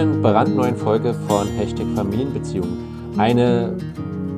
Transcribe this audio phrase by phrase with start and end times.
[0.00, 3.18] Neuen, brandneuen Folge von Hashtag Familienbeziehungen.
[3.18, 3.76] Eine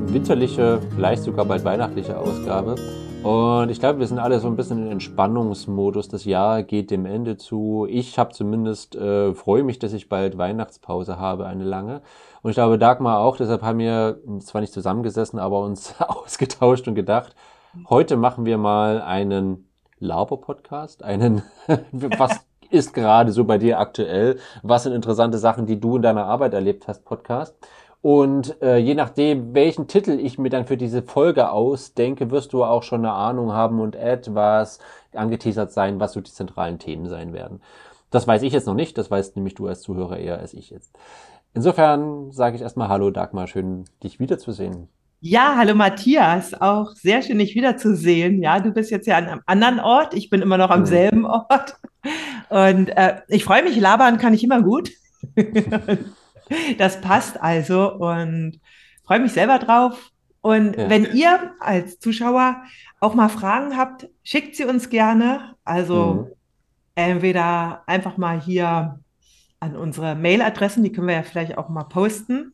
[0.07, 2.75] winterliche, vielleicht sogar bald weihnachtliche Ausgabe.
[3.23, 6.09] Und ich glaube, wir sind alle so ein bisschen in Entspannungsmodus.
[6.09, 7.87] Das Jahr geht dem Ende zu.
[7.89, 12.03] Ich habe zumindest, äh, freue mich, dass ich bald Weihnachtspause habe, eine lange.
[12.42, 13.37] Und ich glaube, Dagmar auch.
[13.37, 17.37] Deshalb haben wir zwar nicht zusammengesessen, aber uns ausgetauscht und gedacht,
[17.89, 19.69] heute machen wir mal einen
[20.01, 21.42] Laber-Podcast, einen,
[21.92, 22.41] was
[22.73, 24.39] ist gerade so bei dir aktuell?
[24.62, 27.56] Was sind interessante Sachen, die du in deiner Arbeit erlebt hast, Podcast?
[28.01, 32.65] Und äh, je nachdem, welchen Titel ich mir dann für diese Folge ausdenke, wirst du
[32.65, 34.81] auch schon eine Ahnung haben und etwas
[35.15, 37.61] angeteasert sein, was so die zentralen Themen sein werden.
[38.11, 40.70] Das weiß ich jetzt noch nicht, das weißt nämlich du als Zuhörer eher als ich
[40.70, 40.93] jetzt.
[41.55, 44.89] Insofern sage ich erstmal Hallo Dagmar, schön dich wiederzusehen.
[45.25, 48.42] Ja, hallo Matthias, auch sehr schön, dich wiederzusehen.
[48.42, 51.25] Ja, du bist jetzt ja an einem anderen Ort, ich bin immer noch am selben
[51.27, 51.77] Ort.
[52.48, 54.91] Und äh, ich freue mich, labern kann ich immer gut.
[56.77, 58.61] Das passt also und
[59.06, 60.11] freue mich selber drauf.
[60.43, 60.91] Und ja.
[60.91, 62.62] wenn ihr als Zuschauer
[63.00, 65.55] auch mal Fragen habt, schickt sie uns gerne.
[65.65, 66.33] Also mhm.
[66.97, 68.98] entweder einfach mal hier
[69.61, 72.53] an unsere Mailadressen, die können wir ja vielleicht auch mal posten.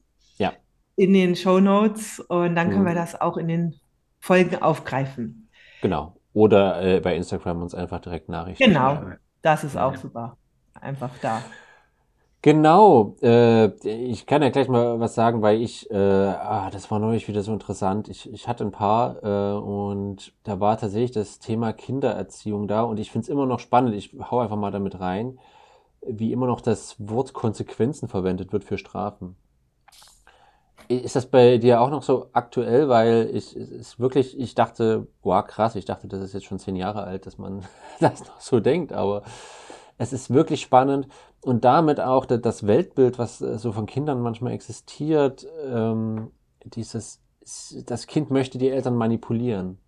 [0.99, 1.05] Ja.
[1.05, 2.73] In den Show Notes und dann mhm.
[2.73, 3.75] können wir das auch in den
[4.21, 5.49] Folgen aufgreifen.
[5.81, 6.15] Genau.
[6.33, 8.63] Oder äh, bei Instagram uns einfach direkt Nachrichten.
[8.63, 9.01] Genau,
[9.43, 10.37] das ist auch super.
[10.81, 11.43] Einfach da.
[12.41, 17.01] Genau, äh, ich kann ja gleich mal was sagen, weil ich, äh, ah, das war
[17.01, 18.09] neulich wieder so interessant.
[18.09, 23.01] Ich, ich hatte ein paar äh, und da war tatsächlich das Thema Kindererziehung da und
[23.01, 23.95] ich finde es immer noch spannend.
[23.95, 25.41] Ich hau einfach mal damit rein,
[26.07, 29.35] wie immer noch das Wort Konsequenzen verwendet wird für Strafen.
[30.89, 32.89] Ist das bei dir auch noch so aktuell?
[32.89, 36.77] Weil ich ist wirklich, ich dachte, boah, krass, ich dachte, das ist jetzt schon zehn
[36.77, 37.63] Jahre alt, dass man
[38.01, 39.23] das noch so denkt, aber
[39.99, 41.09] es ist wirklich spannend
[41.43, 46.31] und damit auch das Weltbild, was äh, so von Kindern manchmal existiert, ähm,
[46.65, 47.21] dieses,
[47.87, 49.79] das Kind möchte die Eltern manipulieren.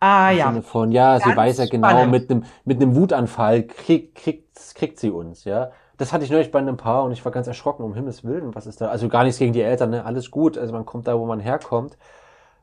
[0.00, 0.48] Ah Im ja.
[0.48, 2.10] Sinne von, ja, Ganz sie weiß ja genau, spannend.
[2.10, 5.70] mit einem mit einem Wutanfall kriegt, kriegt, kriegt sie uns, ja.
[6.02, 8.56] Das hatte ich neulich bei einem Paar und ich war ganz erschrocken, um Himmels Willen,
[8.56, 8.88] was ist da?
[8.88, 10.04] Also gar nichts gegen die Eltern, ne?
[10.04, 11.96] alles gut, also man kommt da, wo man herkommt.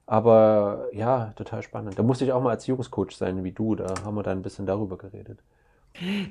[0.06, 1.98] Aber ja, total spannend.
[1.98, 4.66] Da musste ich auch mal Erziehungscoach sein wie du, da haben wir da ein bisschen
[4.66, 5.40] darüber geredet.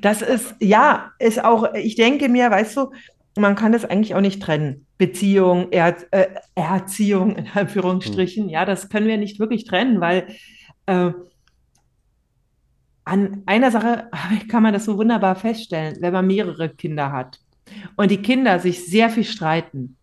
[0.03, 2.91] Das ist, ja, ist auch, ich denke mir, weißt du,
[3.39, 4.85] man kann das eigentlich auch nicht trennen.
[4.99, 6.27] Beziehung, er, äh,
[6.57, 8.51] Erziehung in Anführungsstrichen, hm.
[8.51, 10.27] ja, das können wir nicht wirklich trennen, weil
[10.85, 11.13] äh,
[13.09, 14.11] an einer Sache
[14.49, 17.41] kann man das so wunderbar feststellen, wenn man mehrere Kinder hat
[17.97, 19.97] und die Kinder sich sehr viel streiten,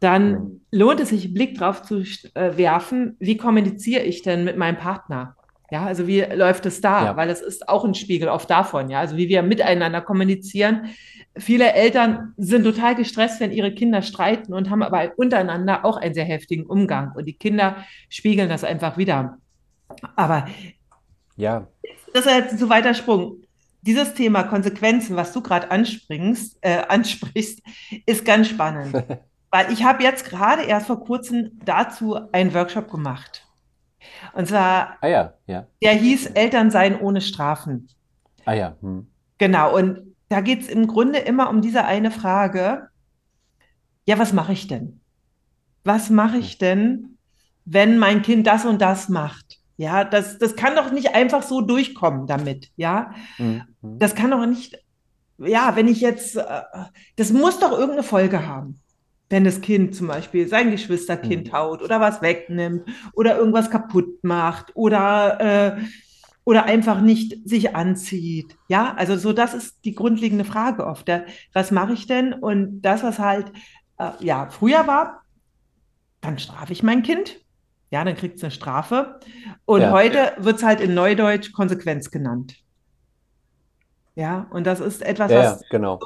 [0.00, 2.02] dann lohnt es sich, einen Blick drauf zu
[2.34, 5.34] äh, werfen, wie kommuniziere ich denn mit meinem Partner?
[5.70, 7.06] Ja, also wie läuft es da?
[7.06, 7.16] Ja.
[7.16, 10.86] Weil es ist auch ein Spiegel oft davon, ja, also wie wir miteinander kommunizieren.
[11.36, 16.14] Viele Eltern sind total gestresst, wenn ihre Kinder streiten und haben aber untereinander auch einen
[16.14, 17.12] sehr heftigen Umgang.
[17.14, 17.76] Und die Kinder
[18.08, 19.38] spiegeln das einfach wieder.
[20.16, 20.46] Aber
[21.38, 21.66] ja.
[22.12, 23.42] das ist jetzt ein zu weiter Sprung.
[23.80, 27.62] Dieses Thema Konsequenzen, was du gerade anspringst, äh, ansprichst,
[28.04, 28.94] ist ganz spannend.
[29.50, 33.46] Weil ich habe jetzt gerade erst vor kurzem dazu einen Workshop gemacht.
[34.34, 35.66] Und zwar, ah ja, ja.
[35.82, 37.88] der hieß Eltern sein ohne Strafen.
[38.44, 38.76] Ah ja.
[38.82, 39.06] Hm.
[39.38, 42.88] Genau, und da geht es im Grunde immer um diese eine Frage,
[44.04, 45.00] ja, was mache ich denn?
[45.84, 47.18] Was mache ich denn,
[47.64, 49.47] wenn mein Kind das und das macht?
[49.78, 53.14] Ja, das, das kann doch nicht einfach so durchkommen damit, ja.
[53.38, 53.62] Mhm.
[53.80, 54.76] Das kann doch nicht,
[55.38, 56.62] ja, wenn ich jetzt, äh,
[57.16, 58.80] das muss doch irgendeine Folge haben
[59.30, 61.52] wenn das Kind zum Beispiel sein Geschwisterkind mhm.
[61.52, 65.82] haut oder was wegnimmt oder irgendwas kaputt macht oder, äh,
[66.44, 68.56] oder einfach nicht sich anzieht.
[68.68, 71.10] Ja, also so, das ist die grundlegende Frage oft.
[71.52, 72.32] Was mache ich denn?
[72.32, 73.52] Und das, was halt,
[73.98, 75.22] äh, ja, früher war,
[76.22, 77.40] dann strafe ich mein Kind.
[77.90, 79.18] Ja, dann kriegt es eine Strafe.
[79.64, 79.92] Und ja.
[79.92, 82.56] heute wird es halt in Neudeutsch Konsequenz genannt.
[84.14, 85.62] Ja, und das ist etwas, ja, was.
[85.70, 86.00] Genau.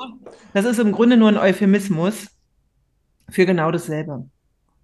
[0.53, 2.27] Das ist im Grunde nur ein Euphemismus
[3.31, 4.27] für genau dasselbe.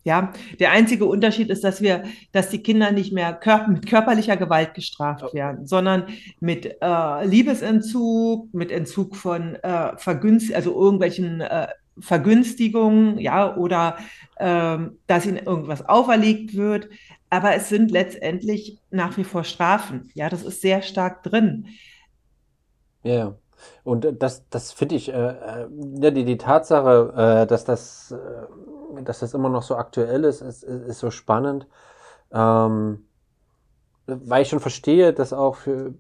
[0.05, 4.39] Ja, der einzige Unterschied ist, dass wir, dass die Kinder nicht mehr kör mit körperlicher
[4.39, 6.07] Gewalt gestraft werden, sondern
[6.41, 11.69] mit äh, Liebesentzug, mit Entzug von äh, Vergünst also irgendwelchen äh,
[12.01, 13.97] Vergünstigungen, ja, oder
[14.39, 16.89] ähm, dass ihnen irgendwas auferlegt wird.
[17.31, 20.11] Aber es sind letztendlich nach wie vor Strafen.
[20.15, 21.67] Ja, das ist sehr stark drin.
[23.03, 23.37] Ja.
[23.85, 25.69] Und das, das finde ich, äh, äh,
[26.01, 30.43] ja, die, die Tatsache, äh, dass, das, äh, dass das immer noch so aktuell ist,
[30.43, 31.67] ist, ist so spannend.
[32.33, 33.05] Ähm,
[34.07, 35.93] weil ich schon verstehe, dass auch für,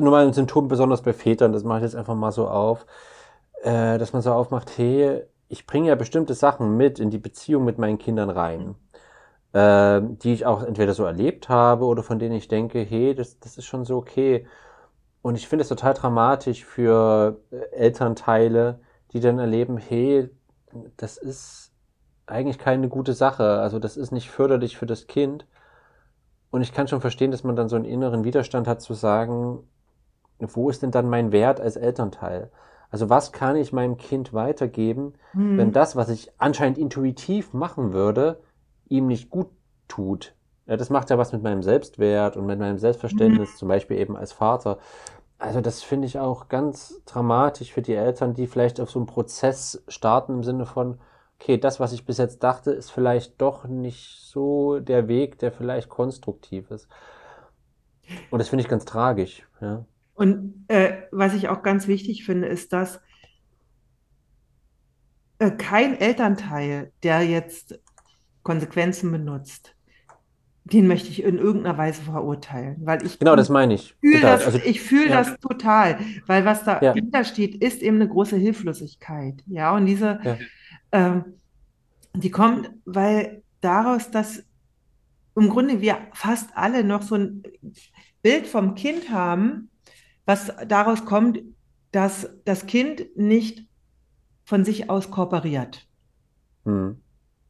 [0.00, 2.86] nur mal ein Symptom besonders bei Vätern, das mache ich jetzt einfach mal so auf,
[3.62, 7.64] äh, dass man so aufmacht, hey, ich bringe ja bestimmte Sachen mit in die Beziehung
[7.64, 8.74] mit meinen Kindern rein,
[9.52, 13.38] äh, die ich auch entweder so erlebt habe oder von denen ich denke, hey, das,
[13.40, 14.46] das ist schon so okay.
[15.22, 18.80] Und ich finde es total dramatisch für äh, Elternteile,
[19.12, 20.30] die dann erleben, hey,
[20.96, 21.72] das ist
[22.26, 23.60] eigentlich keine gute Sache.
[23.60, 25.46] Also das ist nicht förderlich für das Kind.
[26.50, 29.60] Und ich kann schon verstehen, dass man dann so einen inneren Widerstand hat zu sagen,
[30.38, 32.50] wo ist denn dann mein Wert als Elternteil?
[32.90, 35.58] Also was kann ich meinem Kind weitergeben, Hm.
[35.58, 38.40] wenn das, was ich anscheinend intuitiv machen würde,
[38.88, 39.48] ihm nicht gut
[39.88, 40.34] tut?
[40.66, 44.16] Ja, das macht ja was mit meinem Selbstwert und mit meinem Selbstverständnis, zum Beispiel eben
[44.16, 44.78] als Vater.
[45.38, 49.06] Also das finde ich auch ganz dramatisch für die Eltern, die vielleicht auf so einen
[49.06, 50.98] Prozess starten im Sinne von,
[51.40, 55.52] okay, das, was ich bis jetzt dachte, ist vielleicht doch nicht so der Weg, der
[55.52, 56.88] vielleicht konstruktiv ist.
[58.30, 59.84] Und das finde ich ganz tragisch, ja.
[60.18, 63.00] Und äh, was ich auch ganz wichtig finde, ist, dass
[65.38, 67.78] äh, kein Elternteil, der jetzt
[68.42, 69.76] Konsequenzen benutzt,
[70.64, 73.94] den möchte ich in irgendeiner Weise verurteilen, weil ich Genau, das meine ich.
[74.00, 74.36] fühle Total.
[74.38, 78.08] das, Also, ich fühle ja, das total, weil was ja, dahinter steht, ist eben eine
[78.08, 79.44] große Hilflosigkeit.
[79.46, 80.36] Ja, und diese, ja.
[80.90, 81.24] ähm,
[82.14, 84.42] die kommt, weil daraus, dass
[85.36, 87.44] im Grunde wir fast alle noch so ein
[88.20, 89.70] Bild vom Kind haben,
[90.28, 91.40] was daraus kommt,
[91.90, 93.66] dass das Kind nicht
[94.44, 95.86] von sich aus kooperiert.
[96.66, 97.00] Hm.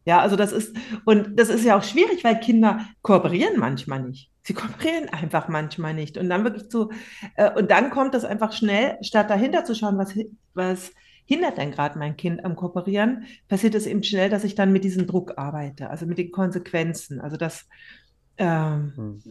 [0.04, 4.30] Ja, also das ist, und das ist ja auch schwierig, weil Kinder kooperieren manchmal nicht.
[4.44, 6.18] Sie kooperieren einfach manchmal nicht.
[6.18, 6.90] Und dann wirklich zu,
[7.34, 10.14] äh, und dann kommt das einfach schnell, statt dahinter zu schauen, was,
[10.54, 10.92] was
[11.24, 14.84] hindert denn gerade mein Kind am Kooperieren, passiert es eben schnell, dass ich dann mit
[14.84, 17.20] diesem Druck arbeite, also mit den Konsequenzen.
[17.20, 17.66] Also das,
[18.36, 19.22] ähm, Hm.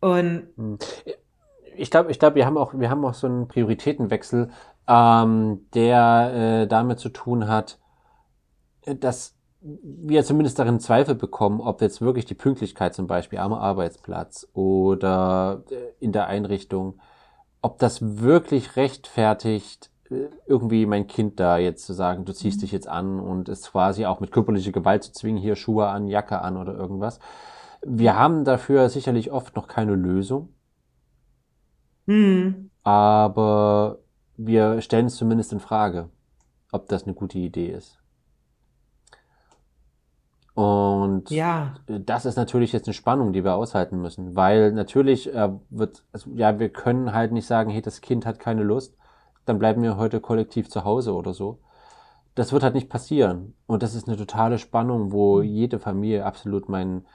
[0.00, 0.78] und Hm.
[1.76, 4.50] Ich glaube, ich glaube, wir haben auch, wir haben auch so einen Prioritätenwechsel,
[4.88, 7.78] ähm, der äh, damit zu tun hat,
[8.82, 13.52] äh, dass wir zumindest darin Zweifel bekommen, ob jetzt wirklich die Pünktlichkeit zum Beispiel am
[13.52, 16.98] Arbeitsplatz oder äh, in der Einrichtung,
[17.60, 22.72] ob das wirklich rechtfertigt, äh, irgendwie mein Kind da jetzt zu sagen, du ziehst dich
[22.72, 26.40] jetzt an und es quasi auch mit körperlicher Gewalt zu zwingen, hier Schuhe an, Jacke
[26.40, 27.20] an oder irgendwas.
[27.82, 30.50] Wir haben dafür sicherlich oft noch keine Lösung.
[32.10, 34.00] Hm, aber
[34.36, 36.08] wir stellen es zumindest in Frage,
[36.72, 38.00] ob das eine gute Idee ist.
[40.54, 45.50] Und ja, das ist natürlich jetzt eine Spannung, die wir aushalten müssen, weil natürlich äh,
[45.70, 48.96] wird, also, ja, wir können halt nicht sagen, hey, das Kind hat keine Lust,
[49.44, 51.60] dann bleiben wir heute kollektiv zu Hause oder so.
[52.34, 53.54] Das wird halt nicht passieren.
[53.66, 57.06] Und das ist eine totale Spannung, wo jede Familie absolut mein,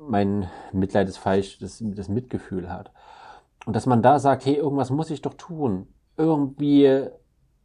[0.00, 2.92] mein Mitleid ist falsch, das, das Mitgefühl hat.
[3.66, 5.86] Und dass man da sagt, hey, irgendwas muss ich doch tun.
[6.16, 7.06] Irgendwie,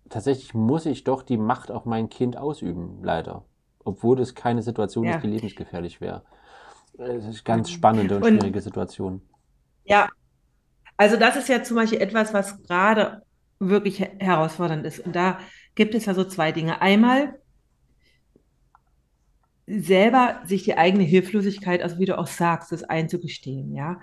[0.10, 3.46] tatsächlich muss ich doch die Macht auf mein Kind ausüben, leider.
[3.84, 5.22] Obwohl das keine Situation ist, ja.
[5.22, 6.24] die lebensgefährlich wäre.
[6.98, 9.22] Das ist ganz spannende und Und schwierige Situation.
[9.86, 10.10] ja,
[10.98, 13.24] also das ist ja zum Beispiel etwas, was gerade
[13.60, 15.00] wirklich he- herausfordernd ist.
[15.00, 15.40] Und da
[15.76, 16.82] gibt es ja so zwei Dinge.
[16.82, 17.40] Einmal
[19.68, 24.00] selber sich die eigene Hilflosigkeit, also wie du auch sagst, das einzugestehen, ja.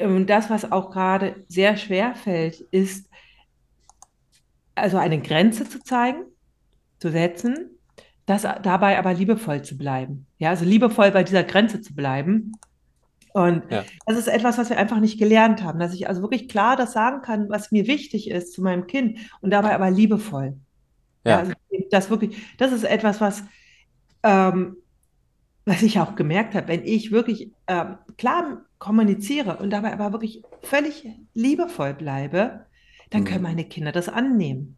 [0.00, 3.08] Und das, was auch gerade sehr schwer fällt, ist
[4.74, 6.24] also eine Grenze zu zeigen,
[7.00, 7.70] zu setzen,
[8.26, 10.26] das dabei aber liebevoll zu bleiben.
[10.38, 12.52] Ja, also liebevoll bei dieser Grenze zu bleiben.
[13.32, 16.48] Und Ja, das ist etwas, was wir einfach nicht gelernt haben, dass ich also wirklich
[16.48, 20.56] klar das sagen kann, was mir wichtig ist zu meinem Kind und dabei aber liebevoll.
[21.24, 21.52] Ja, ja, also
[21.90, 23.44] das wirklich, das ist etwas, was,
[24.22, 24.76] ähm,
[25.68, 30.42] was ich auch gemerkt habe, wenn ich wirklich ähm, klar kommuniziere und dabei aber wirklich
[30.62, 32.66] völlig liebevoll bleibe,
[33.10, 34.76] dann können hm, meine Kinder das annehmen.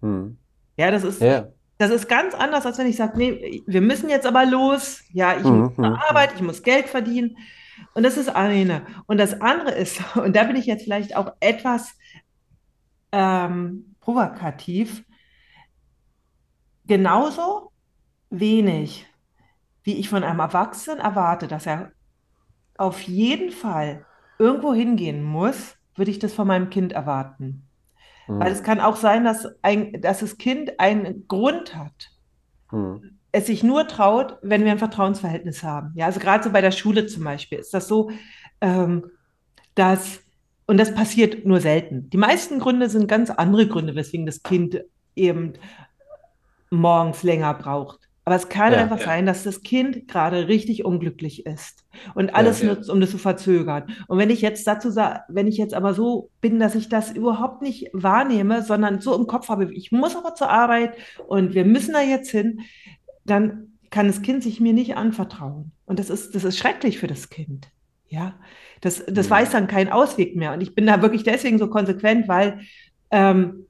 [0.00, 0.38] hm.
[0.76, 4.10] Ja, das ist, Ja, das ist ganz anders, als wenn ich sage, nee, wir müssen
[4.10, 5.02] jetzt aber los.
[5.10, 6.00] Ja, ich muss hm, zur hm, hm.
[6.08, 7.36] Arbeit, ich muss Geld verdienen.
[7.94, 8.86] Und das ist eine.
[9.06, 11.94] Und das andere ist, und da bin ich jetzt vielleicht auch etwas
[13.12, 15.04] ähm, provokativ,
[16.86, 17.72] genauso
[18.30, 19.06] wenig,
[19.86, 21.92] wie ich von einem Erwachsenen erwarte, dass er
[22.76, 24.04] auf jeden Fall
[24.38, 27.66] irgendwo hingehen muss, würde ich das von meinem Kind erwarten.
[28.28, 32.10] Weil es kann auch sein, dass, ein, dass das Kind einen Grund hat,
[32.70, 35.92] hm, es sich nur traut, wenn wir ein Vertrauensverhältnis haben.
[35.94, 38.10] Ja, also gerade so bei der Schule zum Beispiel ist das so,
[38.60, 39.04] ähm,
[39.76, 40.20] dass,
[40.66, 42.10] und das passiert nur selten.
[42.10, 44.80] Die meisten Gründe sind ganz andere Gründe, weswegen das Kind
[45.14, 45.52] eben
[46.70, 48.05] morgens länger braucht.
[48.26, 49.04] Aber es kann Ja, einfach Ja.
[49.06, 52.74] sein, dass das Kind gerade richtig unglücklich ist und alles Ja.
[52.74, 53.84] nutzt, um das zu verzögern.
[54.08, 57.12] Und wenn ich jetzt dazu sage, wenn ich jetzt aber so bin, dass ich das
[57.12, 60.96] überhaupt nicht wahrnehme, sondern so im Kopf habe, ich muss aber zur Arbeit
[61.28, 62.60] und wir müssen da jetzt hin,
[63.24, 65.72] dann kann das Kind sich mir nicht anvertrauen.
[65.86, 67.68] Und das ist, das ist schrecklich für das Kind.
[68.08, 68.34] Ja,
[68.80, 69.30] das, das Mhm.
[69.30, 70.52] weiß dann keinen Ausweg mehr.
[70.52, 72.60] Und ich bin da wirklich deswegen so konsequent, weil
[73.12, 73.66] ähm,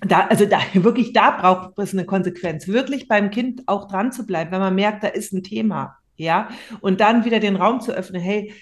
[0.00, 4.26] da, also da wirklich da braucht es eine Konsequenz, wirklich beim Kind auch dran zu
[4.26, 6.48] bleiben, wenn man merkt, da ist ein Thema, ja,
[6.80, 8.52] und dann wieder den Raum zu öffnen, hey,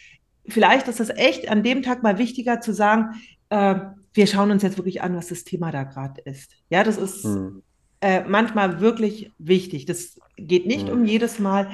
[0.48, 3.14] vielleicht ist es echt an dem Tag mal wichtiger zu sagen,
[3.50, 3.74] äh,
[4.14, 6.52] wir schauen uns jetzt wirklich an, was das Thema da gerade ist.
[6.70, 7.62] Ja, das ist Hm.
[8.00, 9.86] äh, manchmal wirklich wichtig.
[9.86, 10.92] Das geht nicht Mhm.
[10.92, 11.68] um jedes Mal,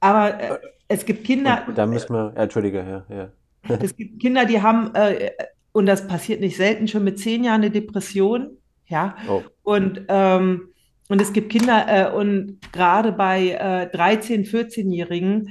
[0.00, 3.78] aber äh, es gibt Kinder, Und da müssen wir, Entschuldige, ja, ja.
[3.80, 5.30] es gibt Kinder, die haben, äh,
[5.74, 9.16] und das passiert nicht selten, schon mit zehn Jahren eine Depression, ja.
[9.28, 9.42] Oh.
[9.64, 10.68] Und, ähm,
[11.08, 15.48] und es gibt Kinder, äh, und gerade bei äh, 13-, 14-Jährigen,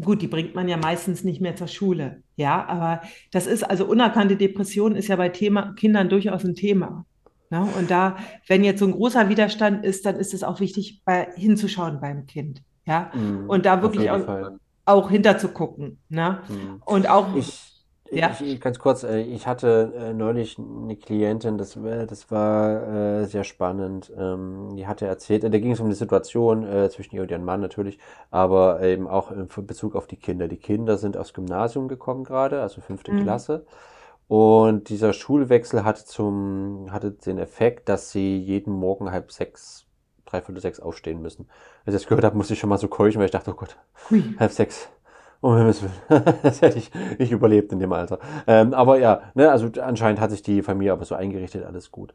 [0.00, 3.00] gut, die bringt man ja meistens nicht mehr zur Schule, ja, aber
[3.32, 7.06] das ist, also unerkannte Depression ist ja bei Thema, Kindern durchaus ein Thema.
[7.48, 7.66] Ne?
[7.78, 11.28] Und da, wenn jetzt so ein großer Widerstand ist, dann ist es auch wichtig, bei,
[11.34, 13.10] hinzuschauen beim Kind, ja.
[13.14, 14.50] Hm, Und da wirklich auch,
[14.84, 16.42] auch hinterzugucken, ne?
[16.46, 16.82] Hm.
[16.84, 17.75] Und auch, Ich,
[18.10, 18.36] Ja.
[18.40, 23.24] ich, ganz kurz, äh, ich hatte äh, neulich eine Klientin, das, war- das war äh,
[23.26, 24.12] sehr spannend.
[24.16, 27.30] Ähm, die hatte erzählt, äh, da ging es um die Situation äh, zwischen ihr und
[27.30, 27.98] ihrem Mann natürlich,
[28.30, 30.48] aber eben auch in Bezug auf die Kinder.
[30.48, 33.22] Die Kinder sind aufs Gymnasium gekommen gerade, also fünfte Mhm.
[33.22, 33.66] Klasse.
[34.28, 39.86] Und dieser Schulwechsel hatte zum, hatte den Effekt, dass sie jeden Morgen halb sechs,
[40.26, 41.48] dreiviertel sechs aufstehen müssen.
[41.84, 43.54] Als ich das gehört habe, musste ich schon mal so keuchen, weil ich dachte, oh
[43.56, 43.76] Gott,
[44.10, 44.88] hui, Halb sechs.
[45.46, 46.24] Um Himmels Willen.
[46.42, 48.18] Das hätte ich nicht überlebt in dem Alter.
[48.48, 52.14] Ähm, aber ja, ne, also anscheinend hat sich die Familie aber so eingerichtet, alles gut.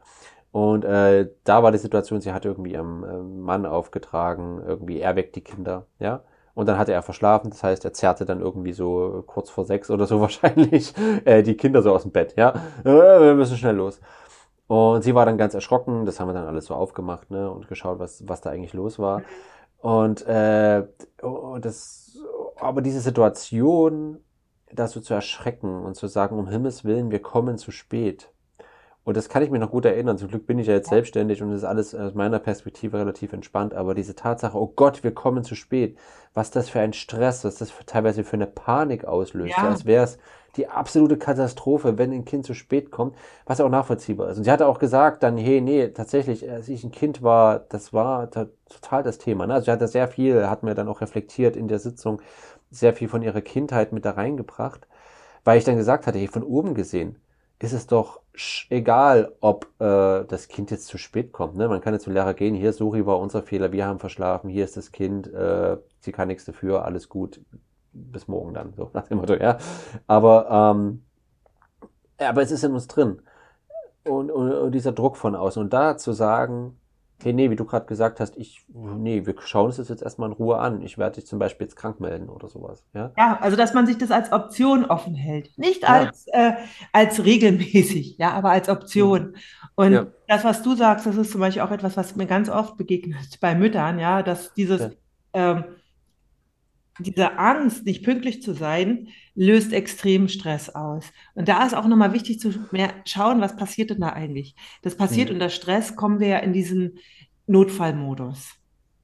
[0.50, 5.16] Und äh, da war die Situation, sie hatte irgendwie ihrem ähm, Mann aufgetragen, irgendwie er
[5.16, 6.24] weckt die Kinder, ja.
[6.52, 9.90] Und dann hatte er verschlafen, das heißt, er zerrte dann irgendwie so kurz vor sechs
[9.90, 10.92] oder so wahrscheinlich
[11.24, 12.50] äh, die Kinder so aus dem Bett, ja.
[12.84, 13.98] Äh, wir müssen schnell los.
[14.66, 17.66] Und sie war dann ganz erschrocken, das haben wir dann alles so aufgemacht, ne, und
[17.66, 19.22] geschaut, was, was da eigentlich los war.
[19.78, 20.84] Und äh,
[21.22, 22.01] oh, das,
[22.62, 24.18] aber diese Situation,
[24.72, 28.30] da so zu erschrecken und zu sagen, um Himmels Willen, wir kommen zu spät.
[29.04, 30.16] Und das kann ich mir noch gut erinnern.
[30.16, 33.32] Zum Glück bin ich ja jetzt selbstständig und es ist alles aus meiner Perspektive relativ
[33.32, 33.74] entspannt.
[33.74, 35.98] Aber diese Tatsache, oh Gott, wir kommen zu spät,
[36.34, 39.56] was das für ein Stress, was das für, teilweise für eine Panik auslöst.
[39.56, 39.68] Ja.
[39.68, 40.18] Als wäre es
[40.54, 44.38] die absolute Katastrophe, wenn ein Kind zu spät kommt, was auch nachvollziehbar ist.
[44.38, 47.92] Und sie hatte auch gesagt dann, hey, nee, tatsächlich, als ich ein Kind war, das
[47.92, 49.46] war to- total das Thema.
[49.48, 49.54] Ne?
[49.54, 52.22] Also sie hat da sehr viel, hat mir dann auch reflektiert in der Sitzung,
[52.72, 54.88] sehr viel von ihrer Kindheit mit da reingebracht,
[55.44, 57.16] weil ich dann gesagt hatte, hey, von oben gesehen,
[57.58, 58.20] ist es doch
[58.70, 61.54] egal, ob äh, das Kind jetzt zu spät kommt.
[61.54, 61.68] Ne?
[61.68, 64.64] Man kann jetzt zum Lehrer gehen, hier, Suri war unser Fehler, wir haben verschlafen, hier
[64.64, 67.40] ist das Kind, äh, sie kann nichts dafür, alles gut,
[67.92, 69.58] bis morgen dann, so nach dem Motto, ja.
[70.06, 71.04] Aber, ähm,
[72.18, 73.22] aber es ist in uns drin.
[74.04, 75.62] Und, und, und dieser Druck von außen.
[75.62, 76.76] Und da zu sagen,
[77.24, 80.28] hey, nee, wie du gerade gesagt hast, ich, nee, wir schauen uns das jetzt erstmal
[80.28, 80.82] in Ruhe an.
[80.82, 83.12] Ich werde dich zum Beispiel jetzt krank melden oder sowas, ja.
[83.16, 85.56] Ja, also dass man sich das als Option offen hält.
[85.58, 85.88] Nicht Ja.
[85.88, 86.52] als, äh,
[86.92, 89.36] als regelmäßig, ja, aber als Option.
[89.74, 90.06] Und Ja.
[90.28, 93.38] das, was du sagst, das ist zum Beispiel auch etwas, was mir ganz oft begegnet
[93.40, 94.90] bei Müttern, ja, dass dieses,
[95.32, 95.64] ähm,
[96.98, 101.10] diese Angst, nicht pünktlich zu sein, löst extremen Stress aus.
[101.34, 104.54] Und da ist auch nochmal wichtig zu mehr schauen, was passiert denn da eigentlich?
[104.82, 105.34] Das passiert Mhm.
[105.34, 106.98] unter Stress, kommen wir ja in diesen
[107.46, 108.50] Notfallmodus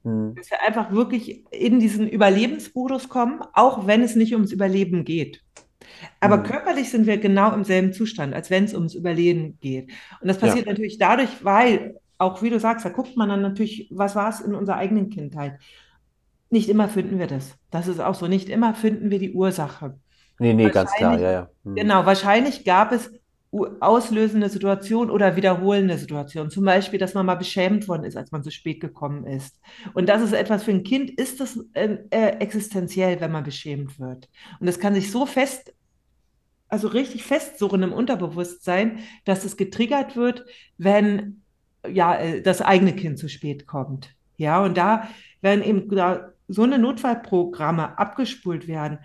[0.05, 0.35] Hm.
[0.35, 5.41] dass wir einfach wirklich in diesen Überlebensmodus kommen, auch wenn es nicht ums Überleben geht.
[6.19, 6.43] Aber Mhm.
[6.43, 9.91] körperlich sind wir genau im selben Zustand, als wenn es ums Überleben geht.
[10.21, 10.39] Und das Ja.
[10.39, 14.29] passiert natürlich dadurch, weil, auch wie du sagst, da guckt man dann natürlich, was war
[14.29, 15.59] es in unserer eigenen Kindheit.
[16.49, 17.57] Nicht immer finden wir das.
[17.71, 18.27] Das ist auch so.
[18.27, 19.99] Nicht immer finden wir die Ursache.
[20.39, 21.49] Nee, nee, ganz klar, ja, ja.
[21.63, 21.75] Hm.
[21.75, 23.11] Genau, wahrscheinlich gab es
[23.79, 26.51] auslösende Situationen oder wiederholende Situationen.
[26.51, 29.59] Zum Beispiel, dass man mal beschämt worden ist, als man zu spät gekommen ist.
[29.93, 33.99] Und das ist etwas für ein Kind, ist das äh, äh, existenziell, wenn man beschämt
[33.99, 34.29] wird.
[34.59, 35.73] Und das kann sich so fest,
[36.67, 40.45] also richtig festsuchen im Unterbewusstsein, dass es getriggert wird,
[40.77, 41.41] wenn
[41.91, 44.13] ja, äh, das eigene Kind zu spät kommt.
[44.37, 45.09] Ja, und da
[45.41, 48.99] werden eben da so eine Notfallprogramme abgespult werden.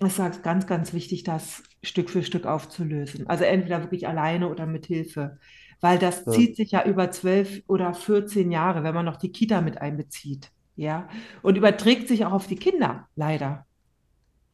[0.00, 3.28] Es ist ganz, ganz wichtig, das Stück für Stück aufzulösen.
[3.28, 5.38] Also entweder wirklich alleine oder mit Hilfe.
[5.80, 6.30] Weil das Ja.
[6.30, 10.50] zieht sich ja über zwölf oder 14 Jahre, wenn man noch die Kita mit einbezieht.
[10.76, 11.08] Ja,
[11.42, 13.66] und überträgt sich auch auf die Kinder, leider.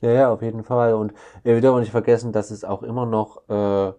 [0.01, 0.95] Ja, ja, auf jeden Fall.
[0.95, 3.93] Und wir dürfen auch nicht vergessen, dass es auch immer noch äh,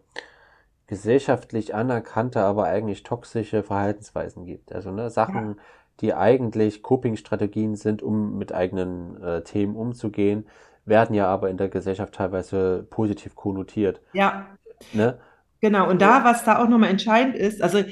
[0.88, 4.74] gesellschaftlich anerkannte, aber eigentlich toxische Verhaltensweisen gibt.
[4.74, 5.60] Also ne, Sachen,
[6.00, 10.46] die eigentlich Coping-Strategien sind, um mit eigenen äh, Themen umzugehen,
[10.86, 14.02] werden ja aber in der Gesellschaft teilweise positiv konnotiert.
[14.14, 14.48] Ja.
[14.94, 15.20] Ne?
[15.60, 17.84] Genau, und da, was da auch nochmal entscheidend ist, also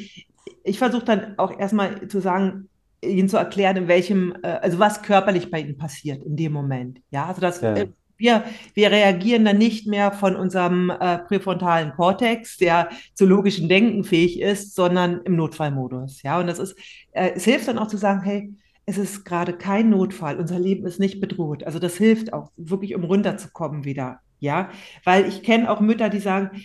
[0.64, 2.70] ich versuche dann auch erstmal zu sagen,
[3.02, 7.02] Ihnen zu erklären, in welchem, äh, also was körperlich bei Ihnen passiert in dem Moment.
[7.12, 7.76] Ja, also das ja.
[8.20, 8.44] Wir,
[8.76, 14.40] wir reagieren dann nicht mehr von unserem äh, präfrontalen Kortex, der zu logischen Denken fähig
[14.42, 16.22] ist, sondern im Notfallmodus.
[16.22, 16.78] Ja, und das ist,
[17.14, 18.54] äh, es hilft dann auch zu sagen, hey,
[18.86, 21.64] es ist gerade kein Notfall, unser Leben ist nicht bedroht.
[21.64, 24.20] Also das hilft auch wirklich, um runterzukommen wieder.
[24.40, 24.70] Ja,
[25.04, 26.62] weil ich kenne auch Mütter, die sagen,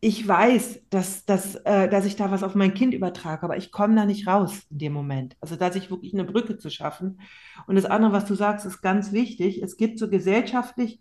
[0.00, 3.72] ich weiß, dass, dass, äh, dass ich da was auf mein Kind übertrage, aber ich
[3.72, 5.36] komme da nicht raus in dem Moment.
[5.40, 7.20] Also dass ich wirklich eine Brücke zu schaffen.
[7.66, 9.62] Und das andere, was du sagst, ist ganz wichtig.
[9.62, 11.00] Es gibt so gesellschaftlich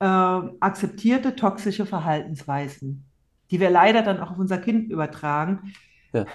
[0.00, 3.06] äh, akzeptierte toxische Verhaltensweisen,
[3.50, 5.72] die wir leider dann auch auf unser Kind übertragen.
[6.12, 6.26] Ja.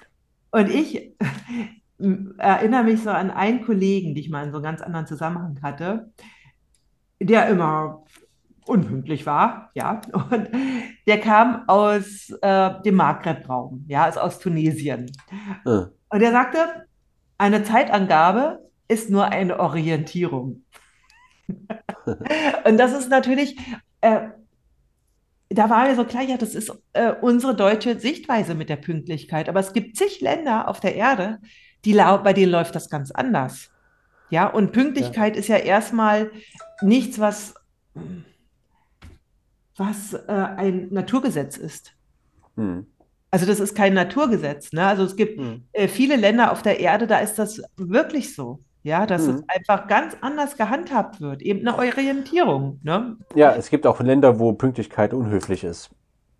[0.51, 1.13] Und ich
[2.37, 5.59] erinnere mich so an einen Kollegen, den ich mal in so einem ganz anderen Zusammenhang
[5.61, 6.11] hatte,
[7.19, 8.03] der immer
[8.65, 10.01] unpünktlich war, ja.
[10.11, 10.49] Und
[11.07, 15.11] der kam aus äh, dem Maghreb-Raum, ja, also aus Tunesien.
[15.65, 15.89] Ja.
[16.09, 16.85] Und er sagte,
[17.37, 20.63] eine Zeitangabe ist nur eine Orientierung.
[21.47, 23.57] und das ist natürlich,
[24.01, 24.29] äh,
[25.49, 29.49] da war mir so klar, ja, das ist äh, unsere deutsche Sichtweise mit der Pünktlichkeit.
[29.49, 31.39] Aber es gibt zig Länder auf der Erde,
[31.85, 33.69] die, bei denen läuft das ganz anders.
[34.29, 35.39] Ja, und Pünktlichkeit ja.
[35.39, 36.31] ist ja erstmal
[36.81, 37.55] nichts, was
[39.77, 41.93] was äh, ein Naturgesetz ist.
[42.55, 42.85] Hm.
[43.31, 44.73] Also das ist kein Naturgesetz.
[44.73, 44.85] Ne?
[44.85, 45.63] Also es gibt hm.
[45.71, 48.59] äh, viele Länder auf der Erde, da ist das wirklich so.
[48.85, 49.35] Ja, dass hm.
[49.35, 51.41] es einfach ganz anders gehandhabt wird.
[51.41, 52.81] Eben eine Orientierung.
[52.83, 53.15] Ne?
[53.33, 55.89] Ja, es gibt auch Länder, wo Pünktlichkeit unhöflich ist.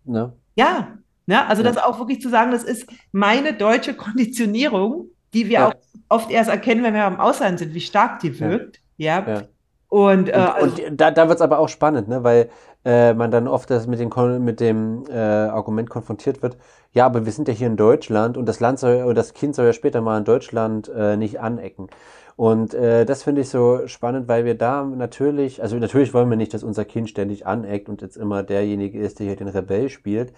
[0.04, 0.34] Ne?
[0.54, 1.46] Ja, ne?
[1.46, 1.72] also ja.
[1.72, 5.68] das auch wirklich zu sagen, das ist meine deutsche Konditionierung, die wir ja.
[5.68, 5.74] auch
[6.10, 8.80] oft erst erkennen, wenn wir im Ausland sind, wie stark die wirkt.
[8.98, 9.26] Ja.
[9.26, 9.42] ja.
[9.88, 12.22] Und, äh, und, also, und da, da wird es aber auch spannend, ne?
[12.24, 12.50] weil
[12.84, 14.10] äh, man dann oft das mit, den,
[14.44, 16.56] mit dem äh, Argument konfrontiert wird,
[16.92, 19.66] ja, aber wir sind ja hier in Deutschland und das Land soll, das Kind soll
[19.66, 21.88] ja später mal in Deutschland äh, nicht anecken.
[22.36, 26.36] Und äh, das finde ich so spannend, weil wir da natürlich, also natürlich wollen wir
[26.36, 29.88] nicht, dass unser Kind ständig aneckt und jetzt immer derjenige ist, der hier den Rebell
[29.88, 30.32] spielt.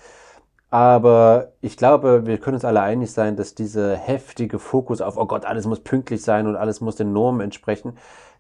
[0.69, 5.27] Aber ich glaube, wir können uns alle einig sein, dass dieser heftige Fokus auf, oh
[5.27, 7.97] Gott, alles muss pünktlich sein und alles muss den Normen entsprechen,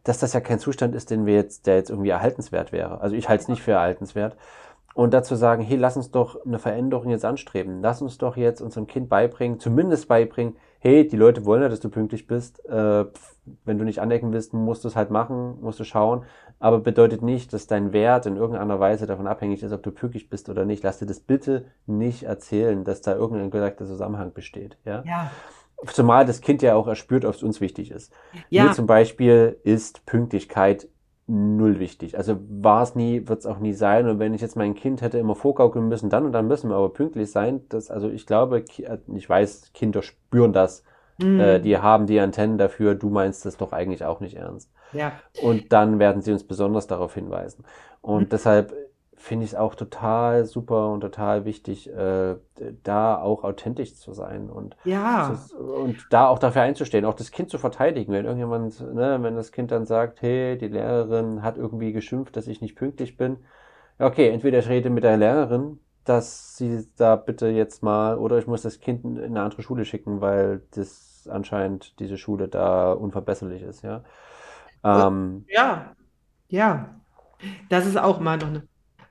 [0.06, 3.00] dass das ja kein Zustand ist, den wir jetzt, der jetzt irgendwie erhaltenswert wäre.
[3.00, 4.36] Also ich halte es nicht für erhaltenswert.
[4.94, 7.82] Und dazu sagen, hey, lass uns doch eine Veränderung jetzt anstreben.
[7.82, 11.80] Lass uns doch jetzt unserem Kind beibringen, zumindest beibringen, hey, die Leute wollen ja, dass
[11.80, 12.64] du pünktlich bist.
[12.66, 13.04] Äh,
[13.64, 16.24] wenn du nicht anecken willst, musst du es halt machen, musst du schauen.
[16.60, 20.30] Aber bedeutet nicht, dass dein Wert in irgendeiner Weise davon abhängig ist, ob du pünktlich
[20.30, 20.84] bist oder nicht.
[20.84, 24.78] Lass dir das bitte nicht erzählen, dass da irgendein gesagter Zusammenhang besteht.
[24.84, 25.02] Ja.
[25.04, 25.30] ja.
[25.86, 28.12] Zumal das Kind ja auch erspürt, ob es uns wichtig ist.
[28.48, 28.64] Ja.
[28.64, 30.88] Mir zum Beispiel ist Pünktlichkeit
[31.26, 32.16] null wichtig.
[32.16, 34.08] Also war es nie, wird es auch nie sein.
[34.08, 36.76] Und wenn ich jetzt mein Kind hätte immer vorgaukeln müssen, dann und dann müssen wir
[36.76, 37.62] aber pünktlich sein.
[37.68, 40.84] Das, also ich glaube, äh, ich weiß, Kinder spüren das.
[41.18, 41.40] Mhm.
[41.40, 42.94] Äh, die haben die Antennen dafür.
[42.94, 44.70] Du meinst das doch eigentlich auch nicht ernst.
[44.92, 45.12] Ja.
[45.42, 47.64] Und dann werden sie uns besonders darauf hinweisen.
[48.00, 48.28] Und mhm.
[48.28, 48.74] deshalb
[49.16, 52.36] finde ich es auch total super und total wichtig, äh,
[52.82, 55.34] da auch authentisch zu sein und, ja.
[55.48, 58.12] zu, und da auch dafür einzustehen, auch das Kind zu verteidigen.
[58.12, 62.46] Wenn irgendjemand, ne, wenn das Kind dann sagt, hey, die Lehrerin hat irgendwie geschimpft, dass
[62.46, 63.38] ich nicht pünktlich bin.
[63.98, 68.46] Okay, entweder ich rede mit der Lehrerin, dass sie da bitte jetzt mal, oder ich
[68.46, 73.62] muss das Kind in eine andere Schule schicken, weil das anscheinend diese Schule da unverbesserlich
[73.62, 74.04] ist, ja.
[74.84, 75.96] Ähm, ja,
[76.48, 76.94] ja.
[77.68, 78.62] Das ist auch mal noch eine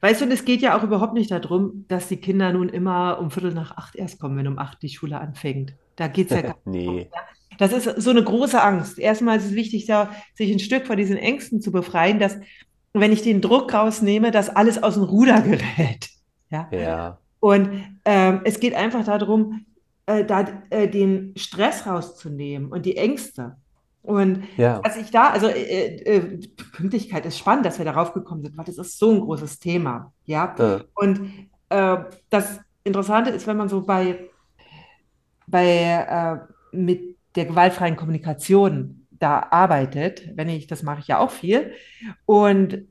[0.06, 3.18] Weißt du, und es geht ja auch überhaupt nicht darum, dass die Kinder nun immer
[3.20, 5.74] um Viertel nach acht erst kommen, wenn um acht die Schule anfängt.
[5.96, 6.86] Da geht es ja gar nicht.
[6.86, 7.10] nee.
[7.58, 9.00] Das ist so eine große Angst.
[9.00, 12.38] Erstmal ist es wichtig, da, sich ein Stück von diesen Ängsten zu befreien, dass,
[12.94, 16.10] wenn ich den Druck rausnehme, dass alles aus dem Ruder gerät.
[16.52, 16.70] Ja.
[16.72, 17.18] ja.
[17.40, 17.70] Und
[18.06, 19.66] ähm, es geht einfach darum,
[20.06, 23.58] äh, da, äh, den Stress rauszunehmen und die Ängste.
[24.06, 24.82] Und ja.
[24.84, 26.40] was ich da, also äh, äh,
[26.74, 30.14] Pünktlichkeit ist spannend, dass wir darauf gekommen sind, weil das ist so ein großes Thema.
[30.26, 30.56] Ja.
[30.60, 30.82] ja.
[30.94, 31.98] Und äh,
[32.30, 34.30] das Interessante ist, wenn man so bei,
[35.48, 41.32] bei äh, mit der gewaltfreien Kommunikation da arbeitet, wenn ich, das mache ich ja auch
[41.32, 41.74] viel,
[42.26, 42.88] und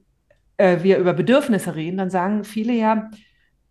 [0.57, 3.11] äh, wir über Bedürfnisse reden, dann sagen viele ja,